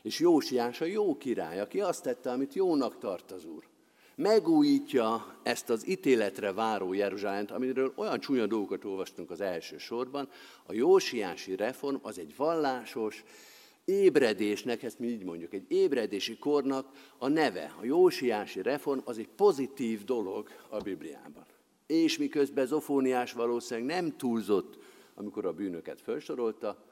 [0.02, 3.72] És Jósiás a jó király, aki azt tette, amit jónak tart az Úr
[4.16, 10.28] megújítja ezt az ítéletre váró Jeruzsálemt, amiről olyan csúnya dolgokat olvastunk az első sorban.
[10.66, 13.24] A jósiási reform az egy vallásos,
[13.84, 16.88] ébredésnek, ezt mi így mondjuk, egy ébredési kornak
[17.18, 17.74] a neve.
[17.80, 21.44] A jósiási reform az egy pozitív dolog a Bibliában.
[21.86, 24.78] És miközben Zofóniás valószínűleg nem túlzott,
[25.14, 26.84] amikor a bűnöket felsorolta,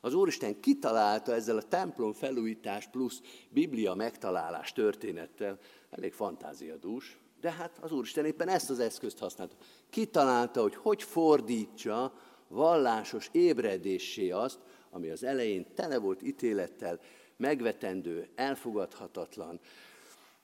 [0.00, 5.58] az Úristen kitalálta ezzel a templom felújítás plusz Biblia megtalálás történettel,
[5.96, 9.56] elég fantáziadús, de hát az Úristen éppen ezt az eszközt használta.
[9.90, 12.12] Kitalálta, hogy hogy fordítsa
[12.48, 14.58] vallásos ébredéssé azt,
[14.90, 17.00] ami az elején tele volt ítélettel,
[17.36, 19.60] megvetendő, elfogadhatatlan,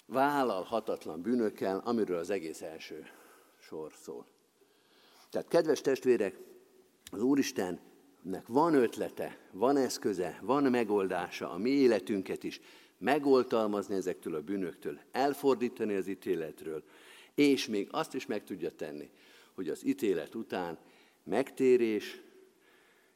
[0.06, 3.06] vállalhatatlan bűnökkel, amiről az egész első
[3.60, 4.26] sor szól.
[5.30, 6.38] Tehát, kedves testvérek,
[7.10, 7.80] az Úristen
[8.22, 12.60] nek van ötlete, van eszköze, van megoldása a mi életünket is
[13.00, 16.82] megoltalmazni ezektől a bűnöktől, elfordítani az ítéletről,
[17.34, 19.10] és még azt is meg tudja tenni,
[19.54, 20.78] hogy az ítélet után
[21.24, 22.20] megtérés,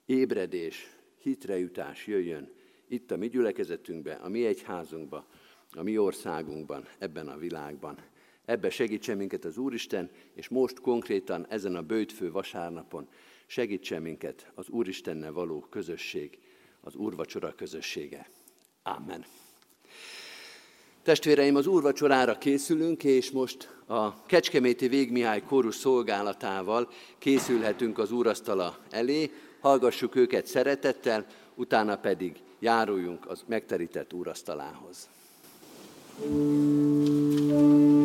[0.07, 2.53] ébredés, hitrejutás jöjjön
[2.89, 5.27] itt a mi gyülekezetünkbe, a mi egyházunkba,
[5.73, 7.99] a mi országunkban, ebben a világban.
[8.45, 13.09] Ebbe segítsen minket az Úristen, és most konkrétan ezen a bőjtfő vasárnapon
[13.47, 16.39] segítsen minket az Úristennel való közösség,
[16.81, 18.31] az úrvacsora közössége.
[18.83, 19.25] Amen.
[21.05, 26.89] Testvéreim, az úrvacsorára készülünk, és most a Kecskeméti Végmihály kórus szolgálatával
[27.19, 29.31] készülhetünk az úrasztala elé,
[29.61, 35.09] hallgassuk őket szeretettel, utána pedig járuljunk az megterített úrasztalához.
[37.51, 38.04] thank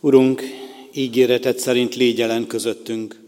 [0.00, 0.42] Urunk,
[0.92, 3.20] ígéretet szerint légy jelen közöttünk.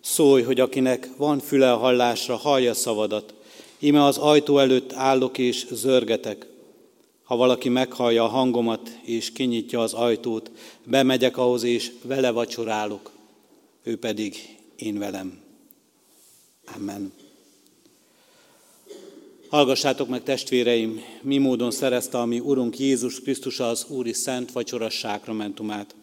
[0.00, 3.34] Szólj, hogy akinek van füle a hallásra, hallja szavadat.
[3.78, 6.46] Ime az ajtó előtt állok és zörgetek.
[7.22, 10.50] Ha valaki meghallja a hangomat és kinyitja az ajtót,
[10.84, 13.10] bemegyek ahhoz és vele vacsorálok,
[13.82, 14.36] ő pedig
[14.76, 15.40] én velem.
[16.76, 17.12] Amen.
[19.48, 24.90] Hallgassátok meg, testvéreim, mi módon szerezte a mi Urunk Jézus Krisztus az Úri Szent Vacsora
[24.90, 25.94] sákramentumát.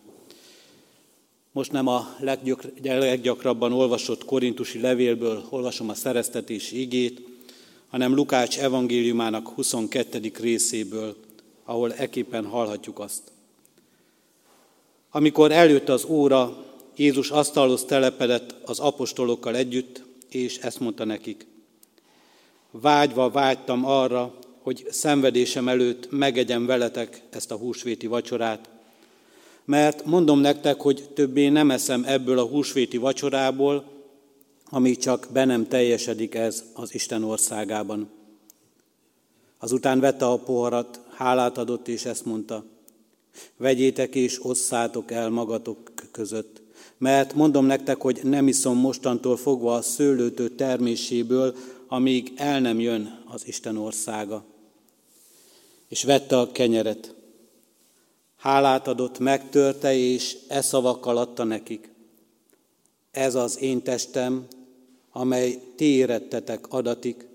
[1.58, 2.16] Most nem a
[2.84, 7.22] leggyakrabban olvasott korintusi levélből olvasom a szereztetés igét,
[7.90, 10.32] hanem Lukács evangéliumának 22.
[10.40, 11.16] részéből,
[11.64, 13.22] ahol eképpen hallhatjuk azt.
[15.12, 21.46] Amikor eljött az óra, Jézus asztalhoz telepedett az apostolokkal együtt, és ezt mondta nekik.
[22.72, 28.70] Vágyva vágytam arra, hogy szenvedésem előtt megegyem veletek ezt a húsvéti vacsorát,
[29.68, 33.84] mert mondom nektek, hogy többé nem eszem ebből a húsvéti vacsorából,
[34.70, 38.10] amíg csak be nem teljesedik ez az Isten országában.
[39.58, 42.66] Azután vette a poharat, hálát adott, és ezt mondta,
[43.58, 46.62] vegyétek és osszátok el magatok között,
[46.98, 51.56] mert mondom nektek, hogy nem iszom mostantól fogva a szőlőtő terméséből,
[51.88, 54.44] amíg el nem jön az Isten országa.
[55.88, 57.16] És vette a kenyeret,
[58.38, 61.90] hálát adott, megtörte, és e szavakkal adta nekik.
[63.12, 64.48] Ez az én testem,
[65.12, 67.28] amely ti érettetek adatik,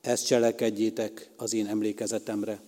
[0.00, 2.60] ezt cselekedjétek az én emlékezetemre.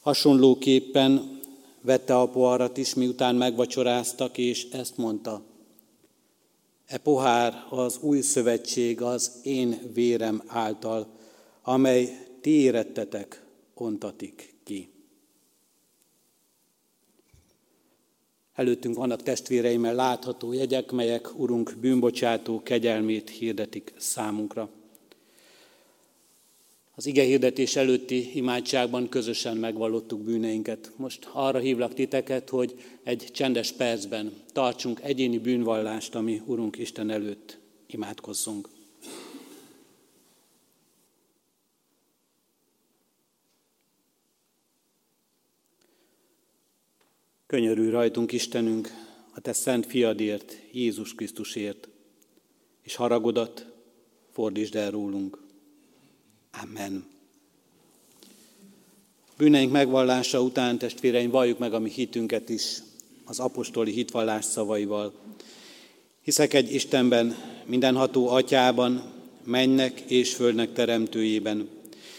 [0.00, 1.40] Hasonlóképpen
[1.80, 5.42] vette a poharat is, miután megvacsoráztak, és ezt mondta.
[6.86, 11.06] E pohár az új szövetség az én vérem által,
[11.62, 13.44] amely ti érettetek,
[13.74, 14.88] ontatik ki.
[18.60, 24.68] Előttünk vannak testvéreimmel látható jegyek, melyek Urunk bűnbocsátó kegyelmét hirdetik számunkra.
[26.94, 30.92] Az ige hirdetés előtti imádságban közösen megvallottuk bűneinket.
[30.96, 37.58] Most arra hívlak titeket, hogy egy csendes percben tartsunk egyéni bűnvallást, ami Urunk Isten előtt
[37.86, 38.68] imádkozzunk.
[47.50, 48.88] Könyörű rajtunk, Istenünk,
[49.34, 51.88] a Te szent fiadért, Jézus Krisztusért,
[52.82, 53.66] és haragodat
[54.32, 55.38] fordítsd el rólunk.
[56.62, 57.04] Amen.
[59.36, 62.78] Bűneink megvallása után, testvéreim, valljuk meg a mi hitünket is
[63.24, 65.12] az apostoli hitvallás szavaival.
[66.22, 67.36] Hiszek egy Istenben,
[67.66, 69.12] mindenható atyában,
[69.44, 71.68] mennek és földnek teremtőjében,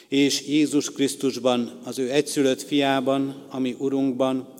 [0.07, 4.59] és Jézus Krisztusban, az ő egyszülött fiában, ami Urunkban,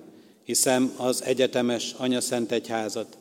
[0.51, 3.17] hiszem az egyetemes Anya Szent Egyházat,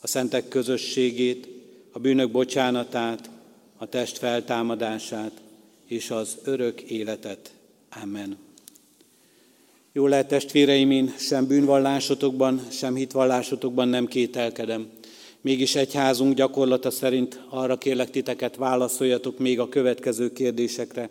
[0.00, 1.48] a szentek közösségét,
[1.92, 3.30] a bűnök bocsánatát,
[3.76, 5.32] a test feltámadását
[5.86, 7.52] és az örök életet.
[8.02, 8.36] Amen.
[9.92, 14.90] Jó lehet testvéreim, én sem bűnvallásotokban, sem hitvallásotokban nem kételkedem.
[15.40, 21.10] Mégis egyházunk gyakorlata szerint arra kérlek titeket, válaszoljatok még a következő kérdésekre,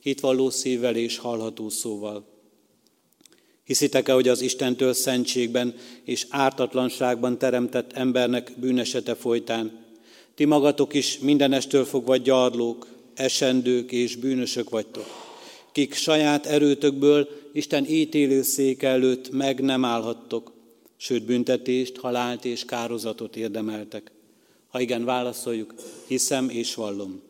[0.00, 2.35] hitvalló szívvel és hallható szóval.
[3.66, 9.84] Hiszitek-e, hogy az Istentől szentségben és ártatlanságban teremtett embernek bűnesete folytán?
[10.34, 15.06] Ti magatok is mindenestől fogva gyarlók, esendők és bűnösök vagytok,
[15.72, 20.52] kik saját erőtökből Isten ítélő szék előtt meg nem állhattok,
[20.96, 24.10] sőt büntetést, halált és kározatot érdemeltek.
[24.68, 25.74] Ha igen, válaszoljuk,
[26.06, 27.22] hiszem és vallom.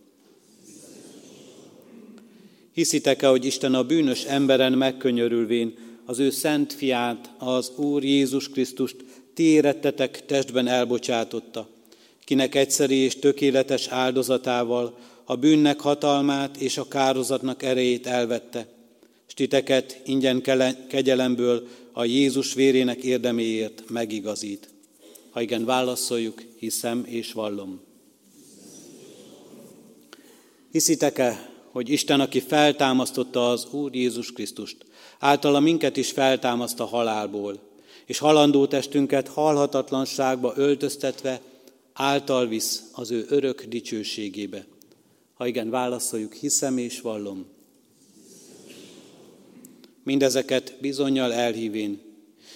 [2.73, 8.97] Hiszitek-e, hogy Isten a bűnös emberen megkönyörülvén az ő szent fiát, az Úr Jézus Krisztust
[9.35, 11.69] ti érettetek testben elbocsátotta,
[12.25, 18.67] kinek egyszeri és tökéletes áldozatával a bűnnek hatalmát és a kározatnak erejét elvette,
[19.27, 20.43] s titeket ingyen
[20.89, 24.69] kegyelemből a Jézus vérének érdeméért megigazít.
[25.31, 27.81] Ha igen, válaszoljuk, hiszem és vallom.
[30.71, 34.77] Hiszitek-e, hogy Isten, aki feltámasztotta az Úr Jézus Krisztust,
[35.19, 37.59] általa minket is feltámaszt a halálból,
[38.07, 41.41] és halandó testünket halhatatlanságba öltöztetve
[41.93, 44.67] által visz az ő örök dicsőségébe.
[45.35, 47.47] Ha igen, válaszoljuk, hiszem és vallom.
[50.03, 52.01] Mindezeket bizonyal elhívén.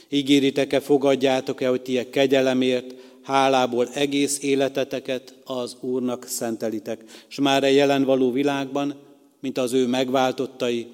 [0.09, 8.05] Ígéritek-e, fogadjátok-e, hogy ti kegyelemért, hálából egész életeteket az Úrnak szentelitek, és már a jelen
[8.05, 8.95] való világban,
[9.41, 10.87] mint az ő megváltottai,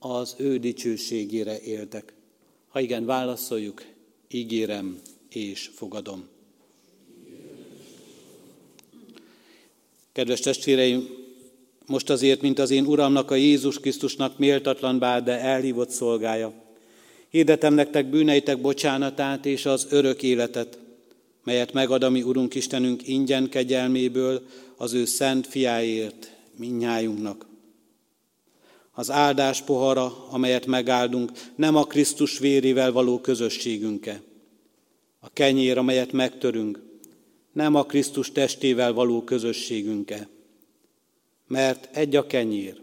[0.00, 2.12] az ő dicsőségére éltek.
[2.68, 3.84] Ha igen, válaszoljuk,
[4.30, 6.28] ígérem és fogadom.
[10.12, 11.08] Kedves testvéreim,
[11.86, 16.52] most azért, mint az én Uramnak, a Jézus Krisztusnak méltatlan bár, de elhívott szolgája.
[17.30, 20.78] Hirdetem nektek bűneitek bocsánatát és az örök életet,
[21.44, 24.46] melyet megad a mi Urunk Istenünk ingyen kegyelméből
[24.76, 27.49] az ő szent fiáért minnyájunknak.
[28.92, 34.22] Az áldás pohara, amelyet megáldunk, nem a Krisztus vérével való közösségünke.
[35.20, 36.82] A kenyér, amelyet megtörünk,
[37.52, 40.28] nem a Krisztus testével való közösségünke.
[41.46, 42.80] Mert egy a kenyér,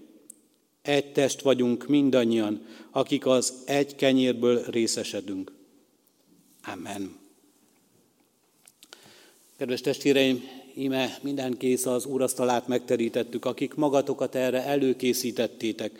[0.81, 5.51] egy test vagyunk mindannyian, akik az egy kenyérből részesedünk.
[6.63, 7.15] Amen.
[9.57, 10.43] Kedves testvéreim,
[10.77, 15.91] íme minden kész az úrasztalát megterítettük, akik magatokat erre előkészítettétek,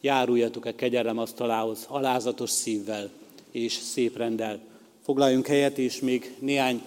[0.00, 3.10] járuljatok a kegyelem asztalához alázatos szívvel
[3.50, 4.58] és szép rendel.
[5.04, 6.82] Foglaljunk helyet, és még néhány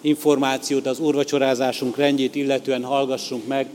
[0.00, 3.68] információt az úrvacsorázásunk rendjét illetően hallgassunk meg.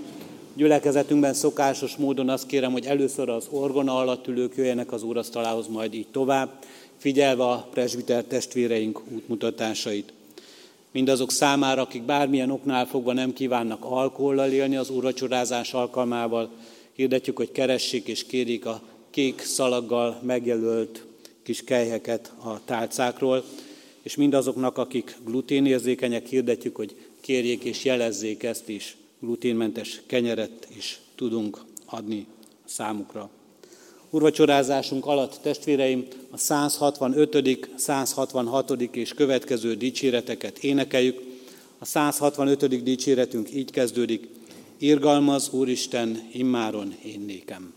[0.54, 5.94] Gyülekezetünkben szokásos módon azt kérem, hogy először az orgona alatt ülők jöjjenek az úrasztalához, majd
[5.94, 6.50] így tovább,
[6.98, 10.14] figyelve a presbiter testvéreink útmutatásait.
[10.96, 16.50] Mindazok számára, akik bármilyen oknál fogva nem kívánnak alkohollal élni az úrvacsorázás alkalmával,
[16.94, 21.06] hirdetjük, hogy keressék és kérik a kék szalaggal megjelölt
[21.44, 23.44] kis kelyheket a tálcákról,
[24.02, 31.62] és mindazoknak, akik gluténérzékenyek, hirdetjük, hogy kérjék és jelezzék ezt is, gluténmentes kenyeret is tudunk
[31.86, 32.26] adni
[32.66, 33.30] számukra.
[34.16, 38.72] Urvacsorázásunk alatt, testvéreim, a 165., 166.
[38.92, 41.22] és következő dicséreteket énekeljük.
[41.80, 42.84] A 165.
[42.84, 44.28] dicséretünk így kezdődik,
[44.78, 47.74] Irgalmaz Úristen immáron én nékem.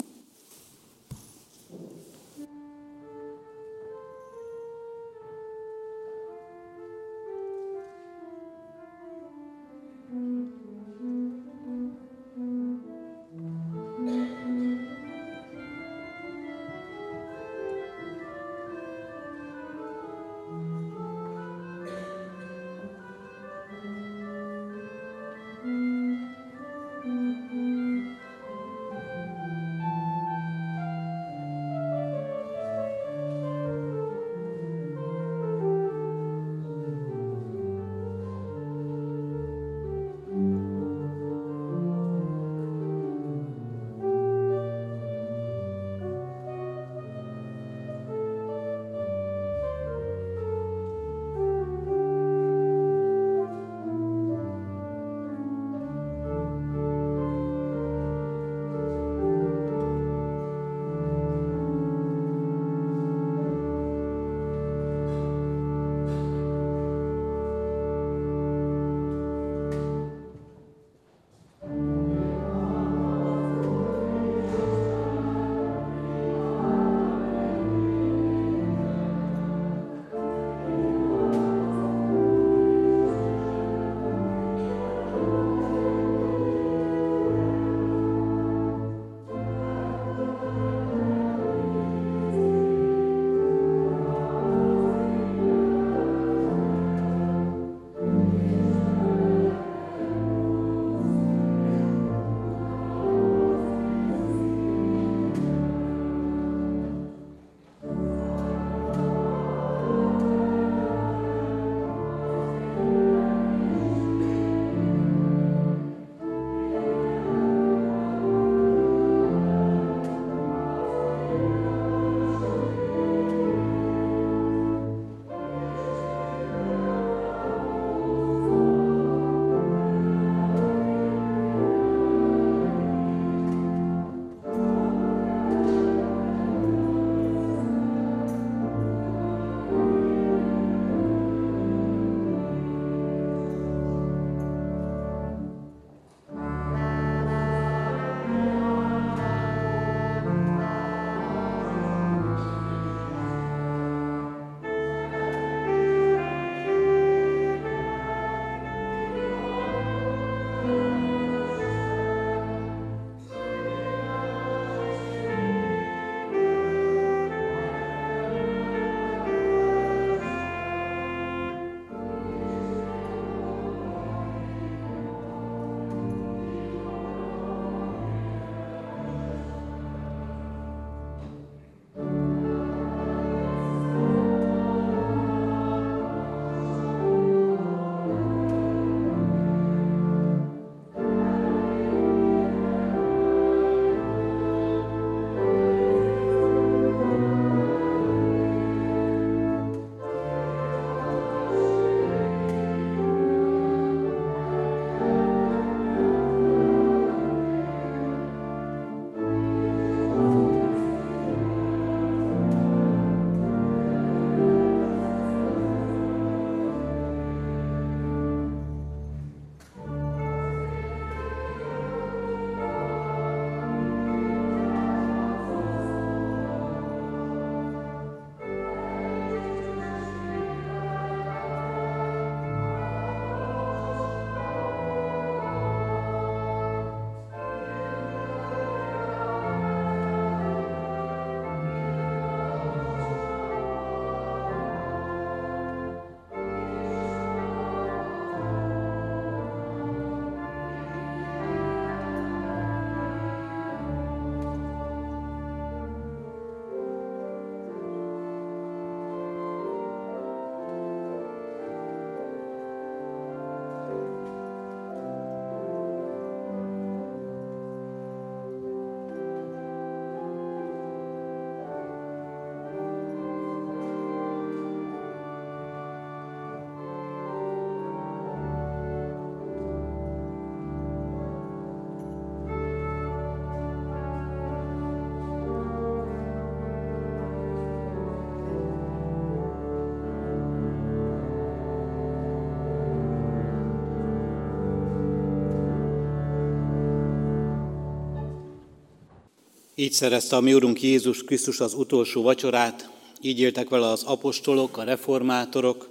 [299.81, 304.76] Így szerezte a mi Urunk Jézus Krisztus az utolsó vacsorát, így éltek vele az apostolok,
[304.76, 305.89] a reformátorok,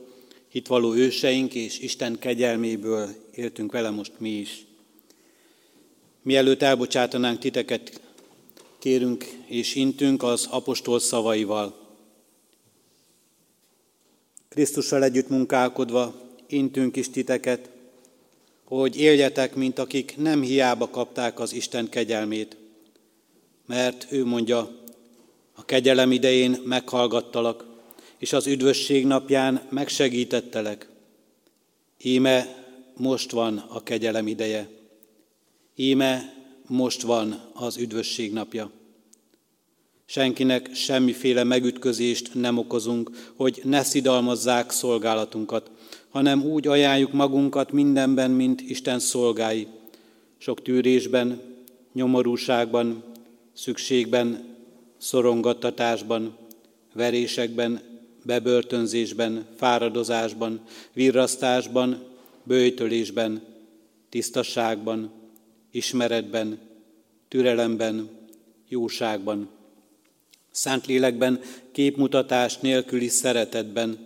[0.48, 4.66] hitvaló őseink, és Isten kegyelméből éltünk vele most mi is.
[6.22, 8.02] Mielőtt elbocsátanánk titeket,
[8.80, 11.88] kérünk és intünk az apostol szavaival.
[14.50, 16.14] Krisztussal együtt munkálkodva
[16.48, 17.70] intünk is titeket,
[18.64, 22.58] hogy éljetek, mint akik nem hiába kapták az Isten kegyelmét,
[23.68, 24.72] mert ő mondja,
[25.54, 27.66] a kegyelem idején meghallgattalak,
[28.18, 30.90] és az üdvösség napján megsegítettelek.
[32.02, 32.66] Íme
[32.98, 34.70] most van a kegyelem ideje.
[35.76, 36.34] Íme
[36.68, 38.72] most van az üdvösség napja.
[40.06, 45.72] Senkinek semmiféle megütközést nem okozunk, hogy ne szidalmazzák szolgálatunkat,
[46.10, 49.68] hanem úgy ajánljuk magunkat mindenben, mint Isten szolgái,
[50.38, 51.42] sok tűrésben,
[51.94, 53.04] nyomorúságban,
[53.58, 54.56] szükségben,
[54.98, 56.38] szorongattatásban,
[56.94, 57.82] verésekben,
[58.24, 60.62] bebörtönzésben, fáradozásban,
[60.94, 62.04] virrasztásban,
[62.44, 63.42] bőjtölésben,
[64.10, 65.12] tisztasságban,
[65.72, 66.60] ismeretben,
[67.28, 68.10] türelemben,
[68.68, 69.50] jóságban,
[70.52, 71.40] Szentlélekben,
[71.72, 73.98] képmutatás nélküli szeretetben,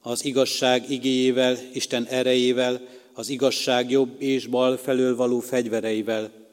[0.00, 2.80] az igazság igéjével, Isten erejével,
[3.12, 6.43] az igazság jobb és bal felől való fegyvereivel,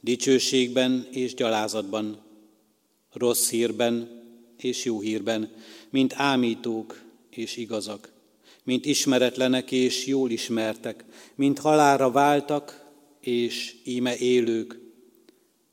[0.00, 2.18] dicsőségben és gyalázatban,
[3.12, 4.22] rossz hírben
[4.56, 5.52] és jó hírben,
[5.90, 8.12] mint ámítók és igazak,
[8.64, 12.86] mint ismeretlenek és jól ismertek, mint halára váltak
[13.20, 14.80] és íme élők,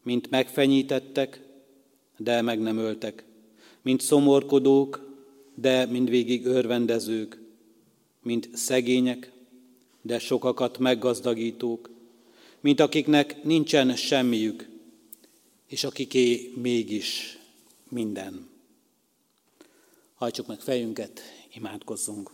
[0.03, 1.41] mint megfenyítettek,
[2.17, 3.25] de meg nem öltek,
[3.81, 5.13] mint szomorkodók,
[5.55, 7.41] de mindvégig örvendezők,
[8.23, 9.31] mint szegények,
[10.01, 11.89] de sokakat meggazdagítók,
[12.65, 14.69] mint akiknek nincsen semmiük,
[15.67, 17.37] és akiké mégis
[17.89, 18.49] minden.
[20.15, 21.21] Hajtsuk meg fejünket,
[21.53, 22.31] imádkozzunk.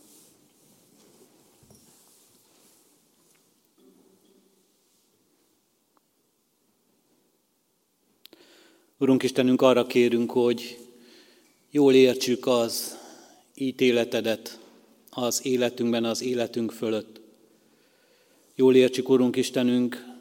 [8.98, 10.78] Urunk Istenünk, arra kérünk, hogy
[11.70, 12.98] jól értsük az
[13.54, 14.60] ítéletedet
[15.10, 17.20] az életünkben, az életünk fölött.
[18.54, 20.11] Jól értsük, Urunk Istenünk,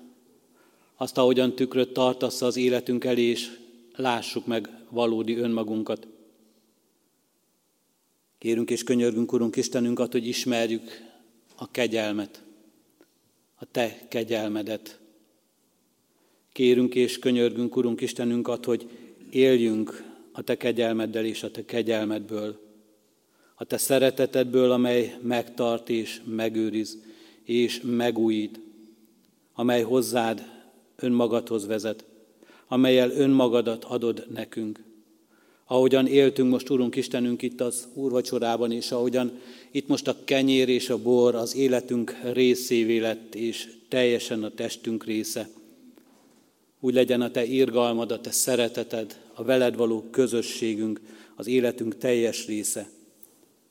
[1.02, 3.58] azt, ahogyan tükröt tartasz az életünk elé, és
[3.96, 6.08] lássuk meg valódi önmagunkat.
[8.38, 10.82] Kérünk és könyörgünk, Urunk Istenünket, hogy ismerjük
[11.56, 12.44] a kegyelmet,
[13.56, 15.00] a Te kegyelmedet.
[16.52, 18.90] Kérünk és könyörgünk, Urunk Istenünket, hogy
[19.30, 22.60] éljünk a Te kegyelmeddel és a Te kegyelmedből,
[23.56, 26.98] a Te szeretetedből, amely megtart és megőriz
[27.44, 28.60] és megújít,
[29.54, 30.51] amely hozzád
[31.02, 32.06] önmagadhoz vezet,
[32.68, 34.90] amelyel önmagadat adod nekünk
[35.72, 39.40] ahogyan éltünk most, Urunk Istenünk, itt az úrvacsorában, és ahogyan
[39.72, 45.06] itt most a kenyér és a bor az életünk részévé lett, és teljesen a testünk
[45.06, 45.50] része.
[46.80, 51.02] Úgy legyen a Te irgalmad, a Te szereteted, a veled való közösségünk,
[51.36, 52.90] az életünk teljes része.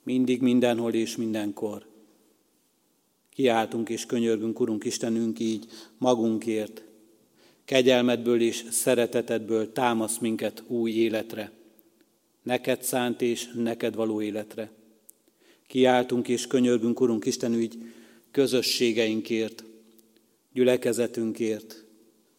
[0.02, 1.86] Mindig, mindenhol és mindenkor.
[3.34, 5.64] Kiáltunk és könyörgünk, Urunk Istenünk, így
[5.98, 6.82] magunkért.
[7.70, 11.52] Kegyelmedből és szeretetedből támasz minket új életre
[12.42, 14.70] neked szánt és neked való életre.
[15.66, 17.74] Kiáltunk és könyörgünk, Urunk Isten, ügy
[18.30, 19.64] közösségeinkért,
[20.52, 21.84] gyülekezetünkért,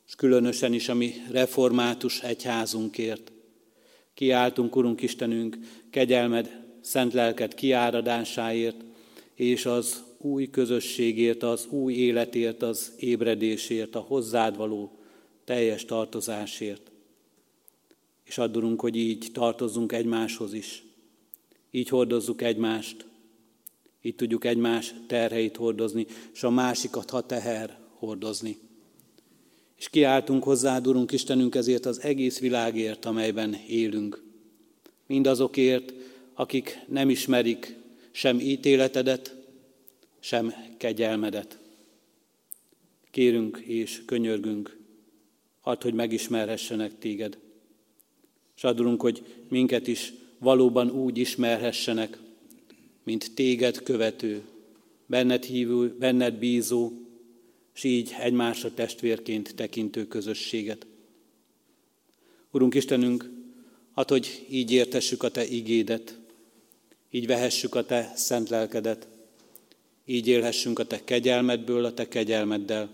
[0.07, 3.32] és különösen is a mi református egyházunkért.
[4.13, 5.57] Kiáltunk, Urunk Istenünk,
[5.89, 8.84] kegyelmed, szent lelked kiáradásáért,
[9.36, 14.95] és az új közösségért, az új életért, az ébredésért, a hozzád való
[15.51, 16.91] teljes tartozásért
[18.23, 20.83] és addurunk, hogy így tartozzunk egymáshoz is.
[21.71, 23.05] Így hordozzuk egymást,
[24.01, 28.57] így tudjuk egymás terheit hordozni, és a másikat, ha teher, hordozni.
[29.77, 34.23] És kiáltunk hozzá, Urunk Istenünk, ezért az egész világért, amelyben élünk.
[35.07, 35.93] Mindazokért,
[36.33, 37.75] akik nem ismerik
[38.11, 39.35] sem ítéletedet,
[40.19, 41.59] sem kegyelmedet.
[43.09, 44.79] Kérünk és könyörgünk,
[45.62, 47.38] add, hogy megismerhessenek téged.
[48.55, 52.18] És adulunk, hogy minket is valóban úgy ismerhessenek,
[53.03, 54.41] mint téged követő,
[55.05, 56.91] benned hívő, benned bízó,
[57.76, 60.86] és így egymásra testvérként tekintő közösséget.
[62.51, 63.30] Urunk Istenünk,
[63.95, 66.20] hát, hogy így értessük a Te igédet,
[67.12, 69.07] így vehessük a Te szent lelkedet,
[70.05, 72.89] így élhessünk a Te kegyelmedből, a Te kegyelmeddel.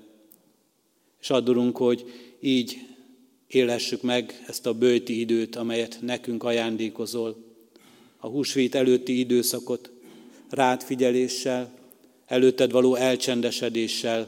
[1.20, 2.05] És addurunk, hogy
[2.41, 2.77] így
[3.47, 7.45] élhessük meg ezt a bőti időt, amelyet nekünk ajándékozol,
[8.17, 9.91] a húsvét előtti időszakot,
[10.49, 11.73] rád figyeléssel,
[12.25, 14.27] előtted való elcsendesedéssel,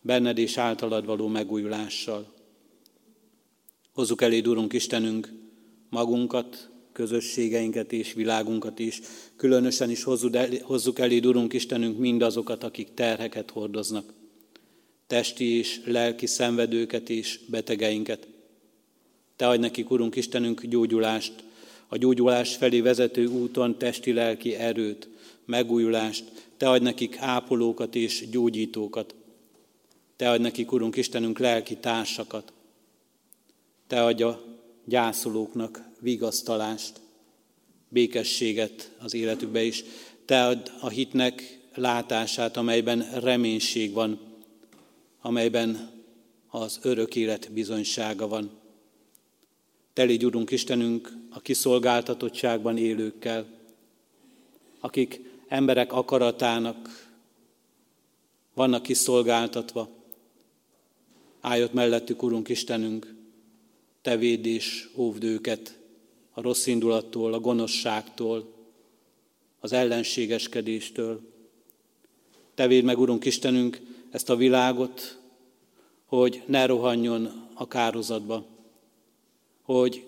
[0.00, 2.32] benned és általad való megújulással.
[3.92, 5.32] Hozzuk eléd, Urunk Istenünk,
[5.90, 9.00] magunkat, közösségeinket és világunkat is.
[9.36, 10.02] Különösen is
[10.62, 14.19] hozzuk eléd, Urunk Istenünk, mindazokat, akik terheket hordoznak.
[15.10, 18.26] Testi és lelki szenvedőket és betegeinket.
[19.36, 21.32] Te adj nekik, Urunk Istenünk, gyógyulást,
[21.88, 25.08] a gyógyulás felé vezető úton testi-lelki erőt,
[25.44, 26.24] megújulást.
[26.56, 29.14] Te adj nekik ápolókat és gyógyítókat.
[30.16, 32.52] Te adj nekik, Urunk Istenünk, lelki társakat.
[33.86, 34.42] Te adj a
[34.84, 37.00] gyászolóknak vigasztalást,
[37.88, 39.84] békességet az életükbe is.
[40.24, 44.28] Te ad a hitnek látását, amelyben reménység van,
[45.20, 45.90] amelyben
[46.48, 48.50] az örök élet bizonysága van.
[49.92, 53.46] Te légy, Istenünk, a kiszolgáltatottságban élőkkel,
[54.80, 57.08] akik emberek akaratának
[58.54, 59.88] vannak kiszolgáltatva.
[61.40, 63.14] Állj mellettük, Urunk Istenünk,
[64.02, 65.78] te véd és óvd őket
[66.30, 68.52] a rossz indulattól, a gonoszságtól,
[69.60, 71.20] az ellenségeskedéstől.
[72.54, 73.80] Te véd meg, Urunk Istenünk,
[74.10, 75.18] ezt a világot,
[76.06, 78.46] hogy ne rohanjon a kározatba,
[79.62, 80.04] hogy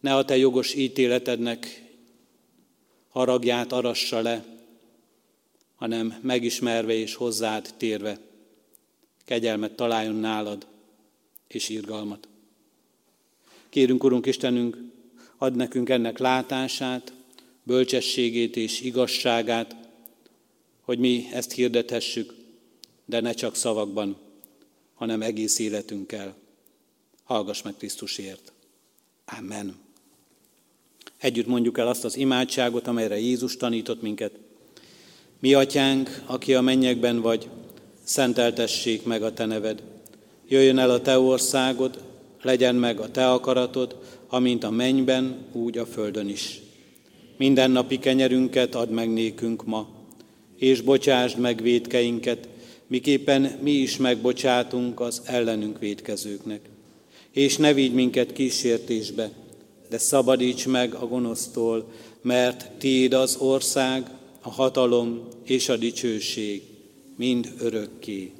[0.00, 1.92] ne a te jogos ítéletednek
[3.08, 4.44] haragját arassa le,
[5.74, 8.18] hanem megismerve és hozzád térve
[9.24, 10.66] kegyelmet találjon nálad
[11.48, 12.28] és irgalmat.
[13.68, 14.78] Kérünk, Urunk Istenünk,
[15.38, 17.12] add nekünk ennek látását,
[17.62, 19.76] bölcsességét és igazságát,
[20.80, 22.34] hogy mi ezt hirdethessük,
[23.04, 24.16] de ne csak szavakban,
[24.94, 26.34] hanem egész életünkkel.
[27.24, 28.52] Hallgass meg Krisztusért.
[29.38, 29.76] Amen.
[31.18, 34.32] Együtt mondjuk el azt az imádságot, amelyre Jézus tanított minket.
[35.38, 37.48] Mi, atyánk, aki a mennyekben vagy,
[38.02, 39.82] szenteltessék meg a te neved.
[40.48, 42.02] Jöjjön el a te országod,
[42.42, 43.98] legyen meg a te akaratod,
[44.28, 46.60] amint a mennyben, úgy a földön is.
[47.36, 49.88] Minden napi kenyerünket add meg nékünk ma,
[50.56, 52.48] és bocsásd meg védkeinket,
[52.94, 56.60] miképpen mi is megbocsátunk az ellenünk védkezőknek.
[57.30, 59.30] És ne vigy minket kísértésbe,
[59.88, 61.92] de szabadíts meg a gonosztól,
[62.22, 66.62] mert Tiéd az ország, a hatalom és a dicsőség,
[67.16, 68.32] mind örökké.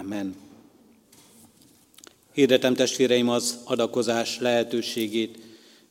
[0.00, 0.34] Amen.
[2.32, 5.38] Hirdetem testvéreim az adakozás lehetőségét,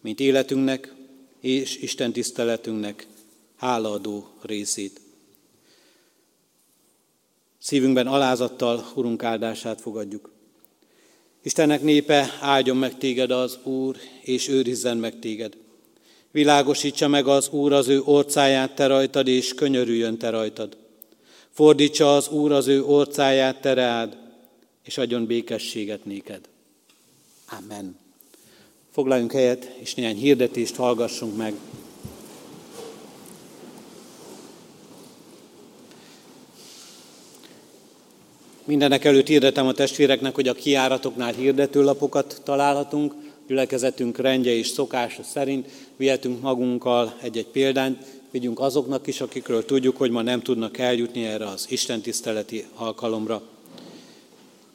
[0.02, 0.94] mint életünknek
[1.42, 3.08] és Isten tiszteletünknek
[3.56, 5.05] hálaadó részét.
[7.66, 10.32] Szívünkben alázattal Urunk áldását fogadjuk.
[11.44, 15.58] Istennek népe, áldjon meg téged az Úr, és őrizzen meg téged.
[16.32, 20.78] Világosítsa meg az Úr az ő orcáját te rajtad, és könyörüljön te rajtad.
[21.52, 24.18] Fordítsa az Úr az ő orcáját te reád,
[24.84, 26.42] és adjon békességet néked.
[27.60, 27.98] Amen.
[28.92, 31.54] Foglaljunk helyet, és néhány hirdetést hallgassunk meg.
[38.68, 43.14] Mindenek előtt hirdetem a testvéreknek, hogy a kiáratoknál hirdetőlapokat találhatunk,
[43.48, 47.98] gyülekezetünk rendje és szokása szerint vihetünk magunkkal egy-egy példányt,
[48.32, 53.42] vigyünk azoknak is, akikről tudjuk, hogy ma nem tudnak eljutni erre az Isten tiszteleti alkalomra.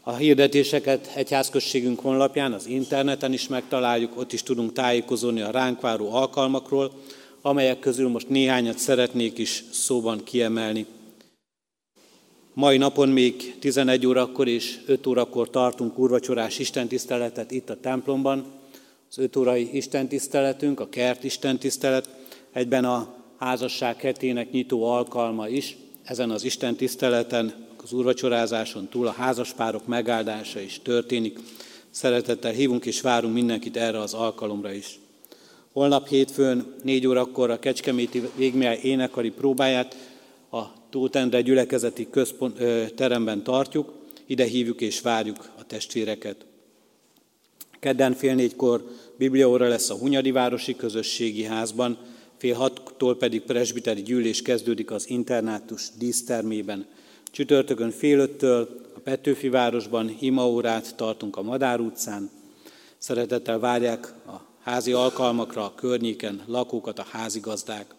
[0.03, 6.13] A hirdetéseket egyházközségünk honlapján, az interneten is megtaláljuk, ott is tudunk tájékozódni a ránk váró
[6.15, 6.93] alkalmakról,
[7.43, 10.87] amelyek közül most néhányat szeretnék is szóban kiemelni.
[12.55, 18.45] Mai napon még 11 órakor és 5 órakor tartunk úrvacsorás istentiszteletet itt a templomban.
[19.11, 22.09] Az 5 órai istentiszteletünk, a kert istentisztelet,
[22.53, 25.77] egyben a házasság hetének nyitó alkalma is.
[26.03, 31.39] Ezen az istentiszteleten az úrvacsorázáson túl a házaspárok megáldása is történik.
[31.91, 34.99] Szeretettel hívunk és várunk mindenkit erre az alkalomra is.
[35.73, 39.97] Holnap hétfőn, négy órakor a Kecskeméti végmely énekari próbáját
[40.51, 43.93] a Tótendre gyülekezeti központ, ö, teremben tartjuk,
[44.27, 46.47] ide hívjuk és várjuk a testvéreket.
[47.81, 48.85] Kedden fél négykor
[49.17, 51.99] bibliaóra lesz a Hunyadi Városi Közösségi Házban,
[52.37, 56.87] fél hattól pedig presbiteri gyűlés kezdődik az internátus dísztermében.
[57.31, 62.31] Csütörtökön fél öttől a Petőfi városban imaórát tartunk a Madár utcán.
[62.99, 64.33] Szeretettel várják a
[64.63, 67.95] házi alkalmakra a környéken lakókat a házigazdák.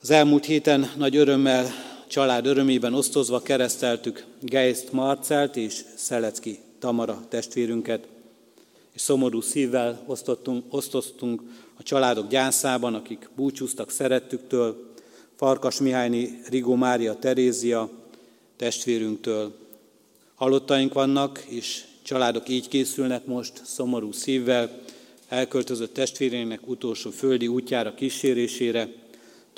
[0.00, 1.66] Az elmúlt héten nagy örömmel,
[2.06, 8.06] család örömében osztozva kereszteltük Geist Marcelt és Szelecki Tamara testvérünket,
[8.94, 11.42] és szomorú szívvel osztottunk, osztoztunk
[11.78, 14.92] a családok gyászában, akik búcsúztak szerettüktől,
[15.36, 17.90] Farkas Mihályni Rigó Mária Terézia
[18.56, 19.54] testvérünktől.
[20.34, 24.80] Halottaink vannak, és családok így készülnek most szomorú szívvel,
[25.28, 29.06] elköltözött testvérének utolsó földi útjára kísérésére.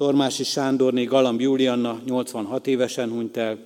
[0.01, 3.59] Tormási Sándorné Galamb Julianna 86 évesen hunyt el,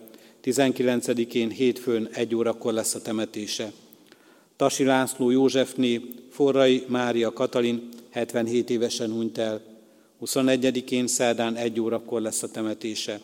[0.45, 3.73] 19-én hétfőn egy órakor lesz a temetése.
[4.57, 6.01] Tasi László Józsefné,
[6.31, 9.61] Forrai Mária Katalin 77 évesen hunyt el,
[10.25, 13.21] 21-én szerdán egy órakor lesz a temetése.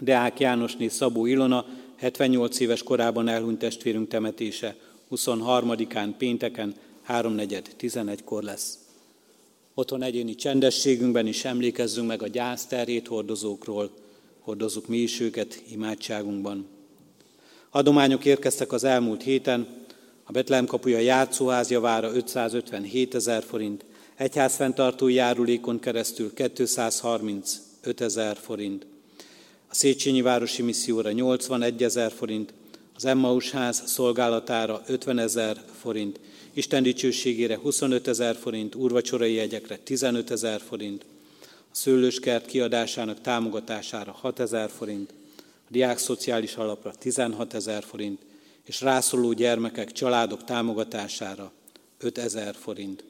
[0.00, 4.76] Deák Jánosné Szabó Ilona 78 éves korában elhunyt testvérünk temetése,
[5.10, 6.74] 23-án pénteken
[7.08, 8.83] 3.4.11-kor lesz.
[9.76, 13.90] Otthon egyéni csendességünkben is emlékezzünk meg a gyászterét hordozókról,
[14.40, 16.66] hordozzuk mi is őket imádságunkban.
[17.70, 19.66] Adományok érkeztek az elmúlt héten,
[20.24, 23.84] a Betlehem kapuja játszóház javára 557 ezer forint,
[24.16, 28.86] egyházfenntartó járulékon keresztül 235 ezer forint,
[29.68, 32.52] a Széchenyi Városi Misszióra 81 ezer forint,
[32.96, 36.20] az Emmaus ház szolgálatára 50 ezer forint,
[36.56, 41.04] Isten dicsőségére 25 ezer forint, úrvacsorai jegyekre 15 ezer forint,
[41.42, 48.20] a szőlőskert kiadásának támogatására 6 ezer forint, a diák szociális alapra 16 ezer forint,
[48.64, 51.52] és rászoruló gyermekek, családok támogatására
[51.98, 53.04] 5 ezer forint.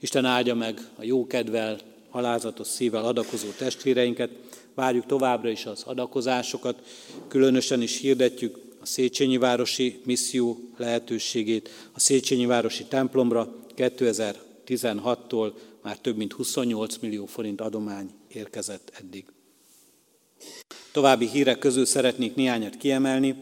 [0.00, 1.80] Isten áldja meg a jókedvel,
[2.10, 4.30] halázatos szívvel adakozó testvéreinket,
[4.74, 6.82] várjuk továbbra is az adakozásokat,
[7.28, 15.52] különösen is hirdetjük Széchenyi Városi misszió lehetőségét, a Széchenyi Városi templomra 2016-tól
[15.82, 19.24] már több mint 28 millió forint adomány érkezett eddig.
[20.92, 23.34] További hírek közül szeretnék néhányat kiemelni.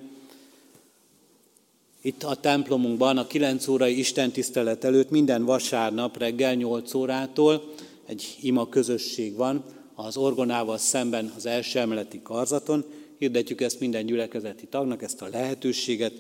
[2.01, 7.73] Itt a templomunkban a 9 órai istentisztelet előtt minden vasárnap reggel 8 órától
[8.07, 9.65] egy ima közösség van,
[9.95, 12.85] az orgonával szemben az első emeleti karzaton.
[13.19, 16.13] Hirdetjük ezt minden gyülekezeti tagnak, ezt a lehetőséget.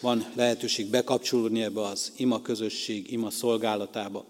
[0.00, 4.24] Van lehetőség bekapcsolódni ebbe az ima közösség, ima szolgálatába.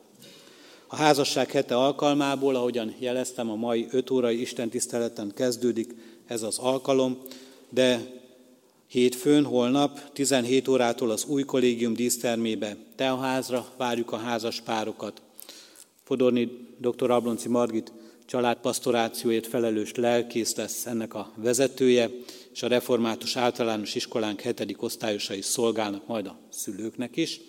[0.87, 5.95] A házasság hete alkalmából, ahogyan jeleztem, a mai 5 órai istentiszteleten kezdődik
[6.27, 7.19] ez az alkalom,
[7.69, 8.21] de
[8.87, 15.23] hétfőn, holnap 17 órától az új kollégium dísztermébe teaházra várjuk a házas párokat.
[16.03, 17.11] Fodorni dr.
[17.11, 17.93] Ablonci Margit
[18.33, 22.11] családpastorációért felelős lelkész lesz ennek a vezetője,
[22.53, 27.41] és a református általános iskolánk hetedik osztályosai szolgálnak majd a szülőknek is.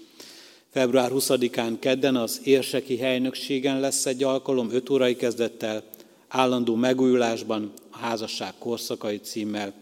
[0.70, 5.84] Február 20-án kedden az érseki helynökségen lesz egy alkalom, 5 órai kezdettel,
[6.28, 9.74] állandó megújulásban a házasság korszakai címmel.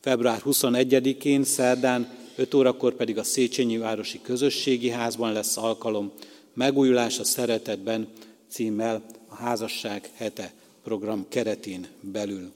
[0.00, 6.12] Február 21-én, szerdán, 5 órakor pedig a Széchenyi Városi Közösségi Házban lesz alkalom,
[6.54, 8.08] megújulás a szeretetben
[8.48, 9.02] címmel
[9.38, 10.52] házasság hete
[10.82, 12.52] program keretén belül.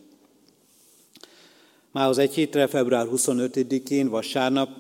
[1.91, 4.71] Mához egy hétre, február 25-én, vasárnap,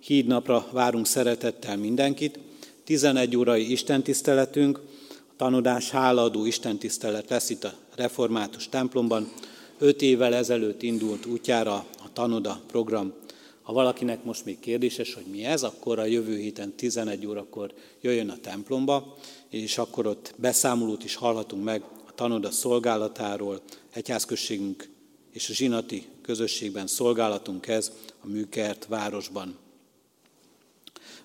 [0.00, 2.38] hídnapra várunk szeretettel mindenkit.
[2.84, 9.32] 11 órai istentiszteletünk, a tanodás hálaadó istentisztelet lesz itt a református templomban.
[9.78, 13.12] Öt évvel ezelőtt indult útjára a tanoda program.
[13.62, 18.28] Ha valakinek most még kérdéses, hogy mi ez, akkor a jövő héten 11 órakor jöjjön
[18.28, 19.16] a templomba,
[19.50, 23.60] és akkor ott beszámolót is hallhatunk meg a tanoda szolgálatáról,
[23.90, 24.88] egyházközségünk
[25.32, 29.56] és a zsinati közösségben szolgálatunk ez a műkert városban.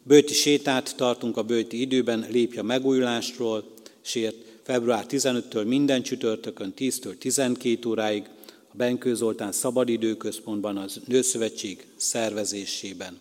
[0.04, 7.18] Bőti sétát tartunk a bőti időben, lépj a megújulásról, sért február 15-től minden csütörtökön 10-től
[7.18, 8.30] 12 óráig
[8.72, 13.20] a Benkő Zoltán Szabadidőközpontban az Nőszövetség szervezésében.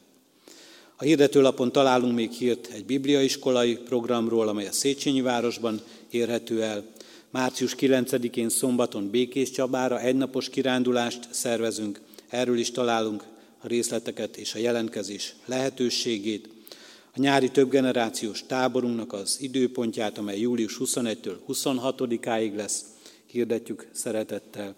[0.97, 5.81] A hirdetőlapon találunk még hírt egy bibliaiskolai programról, amely a Széchenyi városban
[6.11, 6.85] érhető el.
[7.31, 12.01] Március 9-én szombaton Békés Csabára egynapos kirándulást szervezünk.
[12.29, 13.25] Erről is találunk
[13.59, 16.49] a részleteket és a jelentkezés lehetőségét.
[17.17, 22.85] A nyári többgenerációs táborunknak az időpontját, amely július 21-től 26-áig lesz,
[23.27, 24.75] hirdetjük szeretettel.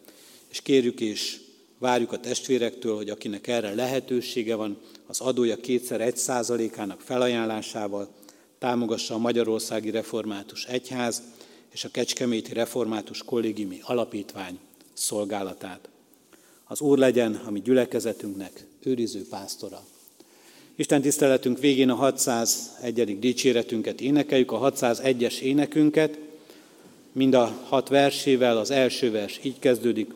[0.50, 1.36] És kérjük és
[1.78, 8.08] várjuk a testvérektől, hogy akinek erre lehetősége van, az adója kétszer egy százalékának felajánlásával
[8.58, 11.22] támogassa a Magyarországi Református Egyház
[11.72, 14.58] és a Kecskeméti Református Kollégiumi Alapítvány
[14.92, 15.88] szolgálatát.
[16.64, 19.82] Az Úr legyen a mi gyülekezetünknek őriző pásztora.
[20.76, 23.18] Isten tiszteletünk végén a 601.
[23.18, 26.18] dicséretünket énekeljük, a 601-es énekünket,
[27.12, 30.10] mind a hat versével, az első vers így kezdődik,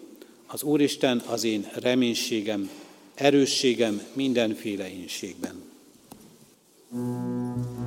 [0.52, 2.70] az Úristen az én reménységem,
[3.14, 5.68] erősségem mindenféle énségben.
[6.93, 7.80] thank